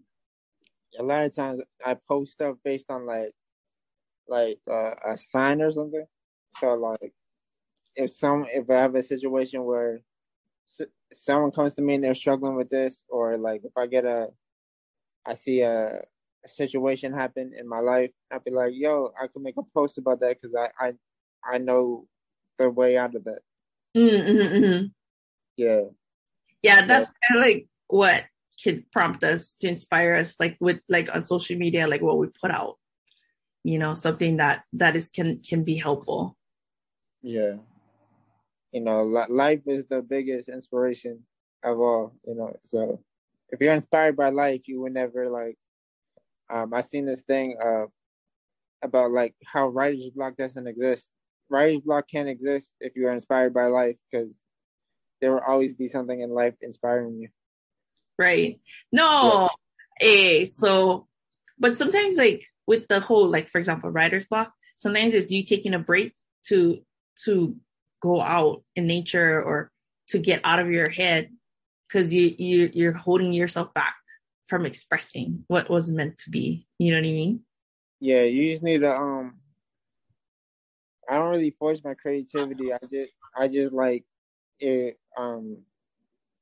a 0.99 1.03
lot 1.03 1.25
of 1.25 1.35
times 1.35 1.61
i 1.85 1.95
post 2.07 2.33
stuff 2.33 2.55
based 2.63 2.89
on 2.89 3.05
like 3.05 3.31
like 4.27 4.59
uh, 4.69 4.93
a 5.05 5.17
sign 5.17 5.61
or 5.61 5.71
something 5.71 6.05
so 6.57 6.73
like 6.75 7.13
if 7.95 8.11
some 8.11 8.45
if 8.51 8.69
i 8.69 8.75
have 8.75 8.95
a 8.95 9.03
situation 9.03 9.63
where 9.63 10.01
s- 10.67 10.87
someone 11.13 11.51
comes 11.51 11.73
to 11.75 11.81
me 11.81 11.95
and 11.95 12.03
they're 12.03 12.15
struggling 12.15 12.55
with 12.55 12.69
this 12.69 13.03
or 13.09 13.37
like 13.37 13.61
if 13.63 13.71
i 13.77 13.85
get 13.87 14.05
a 14.05 14.27
i 15.25 15.33
see 15.33 15.61
a 15.61 16.01
a 16.47 16.49
situation 16.49 17.13
happen 17.13 17.51
in 17.57 17.67
my 17.67 17.79
life, 17.79 18.11
I'd 18.31 18.43
be 18.43 18.51
like, 18.51 18.73
"Yo, 18.73 19.11
I 19.19 19.27
can 19.27 19.43
make 19.43 19.57
a 19.57 19.63
post 19.73 19.97
about 19.97 20.19
that 20.21 20.37
because 20.39 20.55
I, 20.55 20.69
I 20.79 20.93
I 21.43 21.57
know 21.57 22.07
the 22.57 22.69
way 22.69 22.97
out 22.97 23.15
of 23.15 23.23
that." 23.25 23.39
Mm-hmm, 23.95 24.41
mm-hmm. 24.41 24.85
Yeah, 25.57 25.81
yeah, 26.61 26.85
that's 26.85 27.07
yeah. 27.07 27.27
kind 27.27 27.35
of 27.35 27.41
like 27.41 27.67
what 27.87 28.23
can 28.63 28.85
prompt 28.91 29.23
us 29.23 29.51
to 29.59 29.67
inspire 29.67 30.15
us, 30.15 30.35
like 30.39 30.57
with 30.59 30.79
like 30.89 31.13
on 31.13 31.23
social 31.23 31.57
media, 31.57 31.87
like 31.87 32.01
what 32.01 32.17
we 32.17 32.27
put 32.27 32.51
out. 32.51 32.77
You 33.63 33.79
know, 33.79 33.93
something 33.93 34.37
that 34.37 34.63
that 34.73 34.95
is 34.95 35.09
can 35.09 35.41
can 35.41 35.63
be 35.63 35.75
helpful. 35.75 36.37
Yeah, 37.21 37.55
you 38.71 38.81
know, 38.81 39.03
life 39.03 39.61
is 39.65 39.85
the 39.87 40.01
biggest 40.01 40.49
inspiration 40.49 41.23
of 41.63 41.79
all. 41.79 42.13
You 42.25 42.35
know, 42.35 42.55
so 42.63 43.01
if 43.49 43.59
you're 43.59 43.73
inspired 43.73 44.15
by 44.15 44.29
life, 44.29 44.61
you 44.67 44.81
would 44.81 44.93
never 44.93 45.29
like 45.29 45.57
um, 46.49 46.73
I 46.73 46.81
seen 46.81 47.05
this 47.05 47.21
thing 47.21 47.57
uh, 47.63 47.85
about 48.81 49.11
like 49.11 49.35
how 49.45 49.67
writer's 49.67 50.09
block 50.15 50.37
doesn't 50.37 50.67
exist. 50.67 51.09
Writer's 51.49 51.81
block 51.81 52.05
can't 52.09 52.29
exist 52.29 52.73
if 52.79 52.93
you 52.95 53.07
are 53.07 53.13
inspired 53.13 53.53
by 53.53 53.67
life 53.67 53.95
because 54.11 54.43
there 55.21 55.33
will 55.33 55.41
always 55.47 55.73
be 55.73 55.87
something 55.87 56.19
in 56.19 56.29
life 56.29 56.53
inspiring 56.61 57.19
you. 57.19 57.29
Right. 58.17 58.59
No. 58.91 59.49
Yeah. 60.01 60.07
Eh, 60.07 60.45
so, 60.45 61.07
but 61.59 61.77
sometimes 61.77 62.17
like 62.17 62.45
with 62.65 62.87
the 62.87 62.99
whole, 62.99 63.29
like 63.29 63.47
for 63.47 63.59
example, 63.59 63.89
writer's 63.89 64.25
block, 64.25 64.53
sometimes 64.77 65.13
it's 65.13 65.31
you 65.31 65.43
taking 65.43 65.73
a 65.73 65.79
break 65.79 66.13
to, 66.47 66.81
to 67.25 67.55
go 68.01 68.21
out 68.21 68.63
in 68.75 68.87
nature 68.87 69.41
or 69.41 69.71
to 70.09 70.19
get 70.19 70.41
out 70.43 70.59
of 70.59 70.69
your 70.69 70.89
head 70.89 71.29
because 71.87 72.13
you, 72.13 72.33
you, 72.37 72.69
you're 72.73 72.93
holding 72.93 73.33
yourself 73.33 73.73
back 73.73 73.95
from 74.47 74.65
expressing 74.65 75.43
what 75.47 75.69
was 75.69 75.91
meant 75.91 76.17
to 76.19 76.29
be. 76.29 76.65
You 76.79 76.91
know 76.91 76.97
what 76.97 77.07
I 77.07 77.11
mean? 77.11 77.41
Yeah, 77.99 78.21
you 78.21 78.51
just 78.51 78.63
need 78.63 78.79
to 78.79 78.95
um 78.95 79.37
I 81.09 81.15
don't 81.15 81.29
really 81.29 81.51
force 81.51 81.83
my 81.83 81.93
creativity. 81.93 82.73
I 82.73 82.79
just 82.91 83.11
I 83.35 83.47
just 83.47 83.73
like 83.73 84.05
it 84.59 84.99
um 85.15 85.57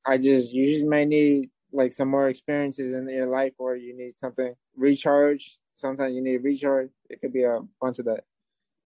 I 0.05 0.17
just 0.17 0.53
you 0.53 0.71
just 0.71 0.85
might 0.85 1.07
need 1.07 1.49
like 1.71 1.93
some 1.93 2.09
more 2.09 2.29
experiences 2.29 2.93
in 2.93 3.09
your 3.09 3.27
life 3.27 3.53
or 3.57 3.75
you 3.75 3.97
need 3.97 4.17
something 4.17 4.53
recharge. 4.77 5.57
Sometimes 5.75 6.15
you 6.15 6.21
need 6.21 6.43
recharge. 6.43 6.89
It 7.09 7.21
could 7.21 7.33
be 7.33 7.43
a 7.43 7.59
bunch 7.81 7.99
of 7.99 8.05
that. 8.05 8.23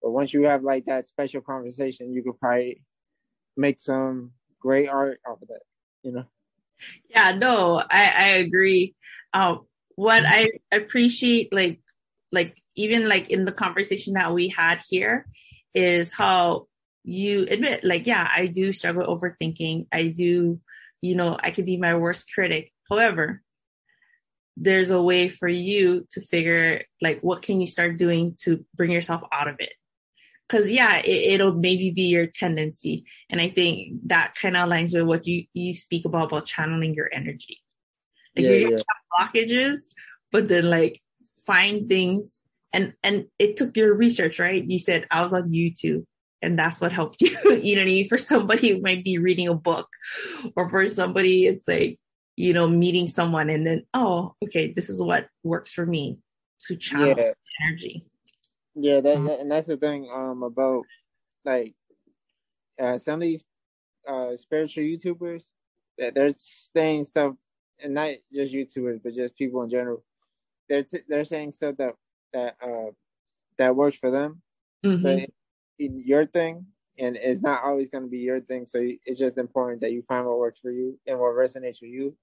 But 0.02 0.10
once 0.10 0.34
you 0.34 0.42
have 0.44 0.62
like 0.62 0.86
that 0.86 1.08
special 1.08 1.40
conversation, 1.40 2.12
you 2.12 2.22
could 2.22 2.38
probably 2.38 2.82
make 3.56 3.80
some 3.80 4.32
great 4.60 4.88
art 4.88 5.20
off 5.26 5.40
of 5.42 5.48
that, 5.48 5.62
you 6.02 6.12
know? 6.12 6.24
Yeah, 7.08 7.32
no, 7.32 7.76
I, 7.76 8.12
I 8.14 8.26
agree. 8.36 8.94
Um, 9.32 9.66
what 9.94 10.24
I 10.26 10.50
appreciate, 10.70 11.52
like, 11.52 11.80
like 12.30 12.62
even 12.74 13.08
like 13.08 13.30
in 13.30 13.46
the 13.46 13.52
conversation 13.52 14.14
that 14.14 14.34
we 14.34 14.48
had 14.48 14.80
here, 14.86 15.26
is 15.74 16.12
how 16.12 16.66
you 17.04 17.46
admit, 17.48 17.84
like, 17.84 18.06
yeah, 18.06 18.26
I 18.34 18.46
do 18.46 18.72
struggle 18.72 19.06
overthinking. 19.06 19.86
I 19.92 20.08
do, 20.08 20.60
you 21.00 21.14
know, 21.14 21.38
I 21.40 21.50
could 21.50 21.66
be 21.66 21.76
my 21.76 21.94
worst 21.94 22.26
critic. 22.32 22.72
However, 22.88 23.42
there's 24.56 24.90
a 24.90 25.02
way 25.02 25.28
for 25.28 25.48
you 25.48 26.06
to 26.10 26.20
figure 26.20 26.82
like 27.02 27.20
what 27.20 27.42
can 27.42 27.60
you 27.60 27.66
start 27.66 27.98
doing 27.98 28.34
to 28.40 28.64
bring 28.74 28.90
yourself 28.90 29.22
out 29.30 29.48
of 29.48 29.56
it? 29.58 29.72
Because 30.48 30.70
yeah 30.70 31.02
it, 31.04 31.40
will 31.40 31.52
maybe 31.52 31.90
be 31.90 32.08
your 32.08 32.26
tendency. 32.26 33.04
And 33.28 33.40
i 33.40 33.48
think 33.48 34.00
that 34.06 34.34
kind 34.34 34.56
of 34.56 34.68
aligns 34.68 34.94
with 34.94 35.06
what 35.06 35.26
you 35.26 35.44
you 35.52 35.74
speak 35.74 36.04
about 36.04 36.32
about 36.32 36.46
channeling 36.46 36.94
your 36.94 37.10
energy. 37.12 37.60
Like 38.34 38.46
yeah, 38.46 38.52
you 38.52 38.70
yeah. 38.70 38.76
have 38.76 39.32
blockages 39.34 39.78
but 40.32 40.48
then 40.48 40.68
like 40.70 41.00
find 41.44 41.88
things. 41.88 42.40
And 42.72 42.94
and 43.02 43.26
it 43.38 43.56
took 43.56 43.76
your 43.76 43.94
research 43.94 44.38
right? 44.38 44.64
You 44.64 44.78
said 44.78 45.06
i 45.10 45.20
was 45.22 45.32
on 45.32 45.48
youtube 45.48 46.04
and 46.42 46.58
that's 46.58 46.80
what 46.80 46.92
helped 46.92 47.20
you 47.20 47.28
you 47.28 47.74
know 47.74 47.80
what 47.80 47.88
i 47.88 47.90
mean 47.90 48.08
for 48.08 48.18
somebody 48.18 48.70
who 48.70 48.80
might 48.80 49.04
be 49.04 49.18
reading 49.18 49.48
a 49.48 49.54
book 49.54 49.88
or 50.56 50.68
for 50.68 50.88
somebody 50.88 51.46
it's 51.46 51.66
like 51.66 51.98
you 52.36 52.52
know 52.52 52.68
meeting 52.68 53.06
someone 53.06 53.48
and 53.50 53.66
then 53.66 53.84
oh 53.94 54.34
okay 54.44 54.72
this 54.72 54.90
is 54.90 55.02
what 55.02 55.28
works 55.42 55.70
for 55.70 55.86
me 55.86 56.18
to 56.58 56.76
channel 56.76 57.14
yeah. 57.16 57.32
energy 57.66 58.04
yeah, 58.78 59.00
that, 59.00 59.24
that, 59.24 59.40
and 59.40 59.50
that's 59.50 59.68
the 59.68 59.78
thing 59.78 60.08
um 60.12 60.42
about 60.42 60.84
like 61.46 61.74
uh, 62.80 62.98
some 62.98 63.14
of 63.14 63.20
these 63.22 63.42
uh 64.06 64.36
spiritual 64.36 64.84
YouTubers 64.84 65.44
that 65.96 66.14
they're 66.14 66.30
saying 66.30 67.04
stuff, 67.04 67.34
and 67.82 67.94
not 67.94 68.10
just 68.30 68.52
YouTubers, 68.52 69.00
but 69.02 69.14
just 69.14 69.34
people 69.34 69.62
in 69.62 69.70
general. 69.70 70.04
They're 70.68 70.82
t- 70.82 71.00
they're 71.08 71.24
saying 71.24 71.52
stuff 71.52 71.76
that 71.78 71.94
that 72.34 72.56
uh 72.60 72.90
that 73.56 73.74
works 73.74 73.96
for 73.96 74.10
them, 74.10 74.42
mm-hmm. 74.84 75.02
but 75.02 75.18
in 75.20 75.32
your 75.78 76.26
thing, 76.26 76.66
and 76.98 77.16
it's 77.16 77.42
not 77.42 77.62
always 77.64 77.88
going 77.88 78.04
to 78.04 78.10
be 78.10 78.18
your 78.18 78.40
thing. 78.40 78.66
So 78.66 78.80
it's 79.04 79.18
just 79.18 79.38
important 79.38 79.82
that 79.82 79.92
you 79.92 80.02
find 80.02 80.26
what 80.26 80.38
works 80.38 80.60
for 80.60 80.70
you 80.70 80.98
and 81.06 81.18
what 81.18 81.34
resonates 81.34 81.80
with 81.82 81.90
you. 81.90 82.16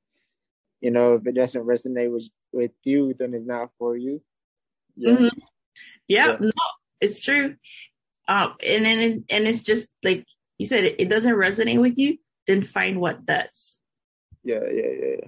You 0.82 0.92
know, 0.92 1.16
if 1.16 1.26
it 1.28 1.36
doesn't 1.36 1.66
resonate 1.66 2.12
with 2.12 2.30
with 2.52 2.72
you, 2.84 3.14
then 3.18 3.34
it's 3.34 3.46
not 3.46 3.72
for 3.78 3.96
you. 3.96 4.22
Yeah. 4.96 5.12
Mm-hmm. 5.14 5.40
Yeah, 6.08 6.28
yeah. 6.28 6.38
no, 6.40 6.52
it's 7.00 7.20
true. 7.20 7.56
Um, 8.28 8.56
and 8.66 8.86
then 8.86 9.26
and 9.30 9.48
it's 9.48 9.64
just 9.64 9.92
like 10.04 10.26
you 10.58 10.66
said, 10.66 10.84
it, 10.84 10.96
it 11.00 11.10
doesn't 11.10 11.34
resonate 11.34 11.80
with 11.80 11.98
you. 11.98 12.18
Then 12.48 12.62
find 12.62 13.00
what 13.00 13.26
does. 13.26 13.80
Yeah, 14.44 14.60
yeah, 14.70 14.92
yeah. 15.02 15.28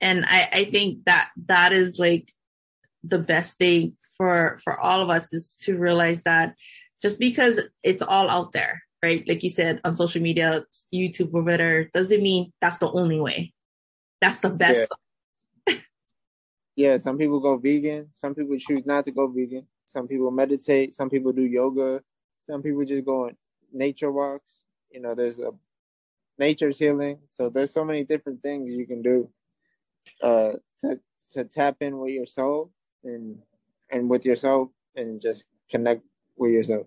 And 0.00 0.24
I 0.24 0.48
I 0.52 0.64
think 0.66 1.04
that 1.04 1.30
that 1.46 1.72
is 1.72 1.98
like 1.98 2.32
the 3.02 3.18
best 3.18 3.58
thing 3.58 3.96
for 4.16 4.58
for 4.62 4.78
all 4.78 5.00
of 5.00 5.10
us 5.10 5.32
is 5.32 5.54
to 5.60 5.78
realize 5.78 6.22
that 6.22 6.54
just 7.02 7.18
because 7.18 7.60
it's 7.82 8.02
all 8.02 8.28
out 8.28 8.52
there, 8.52 8.82
right? 9.02 9.26
Like 9.26 9.42
you 9.42 9.50
said 9.50 9.80
on 9.84 9.94
social 9.94 10.20
media, 10.20 10.64
YouTube 10.92 11.32
or 11.32 11.42
whatever, 11.42 11.84
doesn't 11.84 12.22
mean 12.22 12.52
that's 12.60 12.78
the 12.78 12.90
only 12.90 13.20
way. 13.20 13.52
That's 14.20 14.40
the 14.40 14.50
best. 14.50 14.92
Yeah. 15.66 15.76
yeah, 16.76 16.96
some 16.98 17.16
people 17.16 17.40
go 17.40 17.56
vegan. 17.56 18.08
Some 18.12 18.34
people 18.34 18.56
choose 18.58 18.84
not 18.84 19.04
to 19.06 19.12
go 19.12 19.26
vegan. 19.28 19.66
Some 19.86 20.06
people 20.06 20.30
meditate. 20.30 20.92
Some 20.92 21.08
people 21.08 21.32
do 21.32 21.42
yoga. 21.42 22.02
Some 22.42 22.62
people 22.62 22.84
just 22.84 23.04
go 23.04 23.26
on 23.26 23.36
nature 23.72 24.12
walks. 24.12 24.62
You 24.90 25.00
know, 25.00 25.14
there's 25.14 25.38
a 25.38 25.52
nature's 26.38 26.78
healing. 26.78 27.20
So 27.28 27.48
there's 27.48 27.72
so 27.72 27.84
many 27.84 28.04
different 28.04 28.42
things 28.42 28.70
you 28.70 28.86
can 28.86 29.00
do 29.00 29.30
uh, 30.22 30.52
to 30.82 31.00
to 31.32 31.44
tap 31.44 31.76
in 31.80 31.98
with 31.98 32.10
your 32.12 32.26
soul 32.26 32.72
and 33.04 33.38
and 33.90 34.08
with 34.08 34.24
yourself 34.24 34.68
and 34.96 35.20
just 35.20 35.44
connect 35.70 36.02
with 36.36 36.52
yourself. 36.52 36.86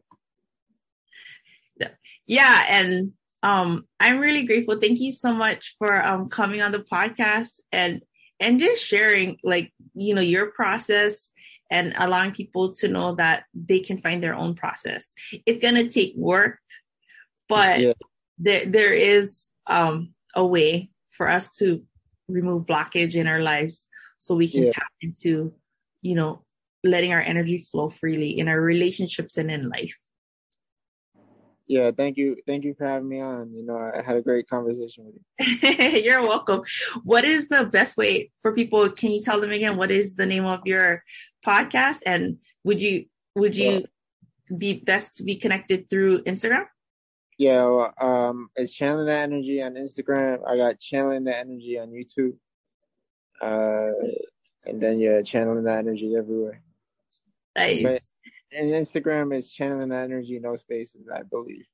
Yeah, 2.25 2.65
and 2.69 3.13
um 3.41 3.85
I'm 3.99 4.19
really 4.19 4.43
grateful. 4.45 4.79
Thank 4.79 4.99
you 4.99 5.11
so 5.11 5.33
much 5.33 5.75
for 5.77 6.03
um 6.03 6.29
coming 6.29 6.61
on 6.61 6.71
the 6.71 6.79
podcast 6.79 7.59
and 7.71 8.01
and 8.39 8.59
just 8.59 8.83
sharing 8.83 9.37
like 9.43 9.73
you 9.93 10.15
know 10.15 10.21
your 10.21 10.47
process 10.47 11.31
and 11.69 11.93
allowing 11.97 12.31
people 12.31 12.73
to 12.73 12.87
know 12.87 13.15
that 13.15 13.45
they 13.53 13.79
can 13.79 13.97
find 13.97 14.23
their 14.23 14.35
own 14.35 14.53
process. 14.55 15.13
It's 15.45 15.59
going 15.59 15.75
to 15.75 15.89
take 15.89 16.13
work, 16.15 16.59
but 17.49 17.79
yeah. 17.79 17.93
there 18.37 18.65
there 18.65 18.93
is 18.93 19.47
um 19.67 20.13
a 20.35 20.45
way 20.45 20.89
for 21.11 21.27
us 21.27 21.49
to 21.57 21.83
remove 22.27 22.65
blockage 22.65 23.15
in 23.15 23.27
our 23.27 23.41
lives 23.41 23.87
so 24.19 24.35
we 24.35 24.47
can 24.47 24.63
yeah. 24.63 24.71
tap 24.71 24.91
into 25.01 25.53
you 26.03 26.15
know, 26.15 26.43
letting 26.83 27.13
our 27.13 27.21
energy 27.21 27.57
flow 27.57 27.89
freely 27.89 28.37
in 28.37 28.47
our 28.47 28.59
relationships 28.59 29.37
and 29.37 29.49
in 29.49 29.69
life. 29.69 29.97
Yeah, 31.65 31.91
thank 31.91 32.17
you. 32.17 32.35
Thank 32.45 32.65
you 32.65 32.75
for 32.77 32.85
having 32.85 33.07
me 33.07 33.21
on. 33.21 33.53
You 33.53 33.65
know, 33.65 33.77
I 33.77 34.01
had 34.05 34.17
a 34.17 34.21
great 34.21 34.49
conversation 34.49 35.05
with 35.05 35.15
you. 35.63 36.01
You're 36.03 36.21
welcome. 36.21 36.61
What 37.03 37.23
is 37.23 37.47
the 37.47 37.63
best 37.65 37.95
way 37.95 38.31
for 38.41 38.53
people? 38.53 38.89
Can 38.89 39.11
you 39.11 39.21
tell 39.21 39.39
them 39.39 39.51
again 39.51 39.77
what 39.77 39.89
is 39.89 40.15
the 40.15 40.25
name 40.25 40.45
of 40.45 40.59
your 40.65 41.03
podcast 41.45 41.99
and 42.05 42.37
would 42.63 42.81
you 42.81 43.05
would 43.35 43.55
you 43.55 43.71
yeah. 44.49 44.57
be 44.57 44.73
best 44.73 45.15
to 45.17 45.23
be 45.23 45.37
connected 45.37 45.89
through 45.89 46.23
Instagram? 46.23 46.65
Yeah, 47.37 47.65
well, 47.65 47.93
um, 47.99 48.49
it's 48.55 48.73
channeling 48.73 49.07
that 49.07 49.23
energy 49.23 49.61
on 49.63 49.73
Instagram. 49.73 50.39
I 50.47 50.57
got 50.57 50.79
channeling 50.79 51.23
that 51.23 51.39
energy 51.39 51.79
on 51.79 51.89
YouTube. 51.89 52.35
Uh, 53.41 53.91
and 54.65 54.81
then 54.81 54.99
you're 54.99 55.23
channeling 55.23 55.63
that 55.63 55.79
energy 55.79 56.15
everywhere. 56.15 56.61
Nice. 57.55 57.83
But, 57.83 58.01
and 58.57 58.69
Instagram 58.69 59.35
is 59.35 59.49
channeling 59.49 59.89
that 59.89 60.05
energy, 60.05 60.39
no 60.39 60.55
spaces, 60.55 61.07
I 61.13 61.23
believe. 61.23 61.65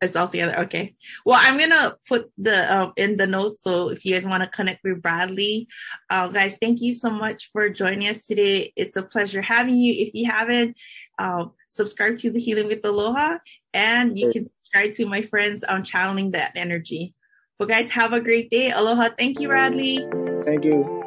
It's 0.00 0.14
all 0.14 0.28
together. 0.28 0.60
Okay. 0.60 0.94
Well, 1.26 1.40
I'm 1.40 1.58
gonna 1.58 1.96
put 2.06 2.30
the 2.38 2.72
uh, 2.72 2.92
in 2.96 3.16
the 3.16 3.26
notes. 3.26 3.62
So 3.62 3.88
if 3.88 4.04
you 4.04 4.14
guys 4.14 4.24
want 4.24 4.44
to 4.44 4.48
connect 4.48 4.84
with 4.84 5.02
Bradley, 5.02 5.66
uh, 6.08 6.28
guys, 6.28 6.56
thank 6.60 6.80
you 6.80 6.94
so 6.94 7.10
much 7.10 7.50
for 7.52 7.68
joining 7.68 8.06
us 8.06 8.24
today. 8.24 8.72
It's 8.76 8.94
a 8.94 9.02
pleasure 9.02 9.42
having 9.42 9.76
you. 9.76 9.92
If 10.06 10.14
you 10.14 10.30
haven't, 10.30 10.76
uh, 11.18 11.46
subscribe 11.66 12.18
to 12.18 12.30
the 12.30 12.38
Healing 12.38 12.68
with 12.68 12.84
Aloha, 12.84 13.38
and 13.74 14.16
you 14.16 14.30
can 14.30 14.48
subscribe 14.60 14.92
to 14.94 15.06
my 15.06 15.22
friends 15.22 15.64
on 15.64 15.82
channeling 15.82 16.30
that 16.30 16.52
energy. 16.54 17.16
Well, 17.58 17.68
guys, 17.68 17.90
have 17.90 18.12
a 18.12 18.20
great 18.20 18.50
day. 18.50 18.70
Aloha. 18.70 19.08
Thank 19.18 19.40
you, 19.40 19.48
Bradley. 19.48 19.98
Thank 20.44 20.64
you. 20.64 20.97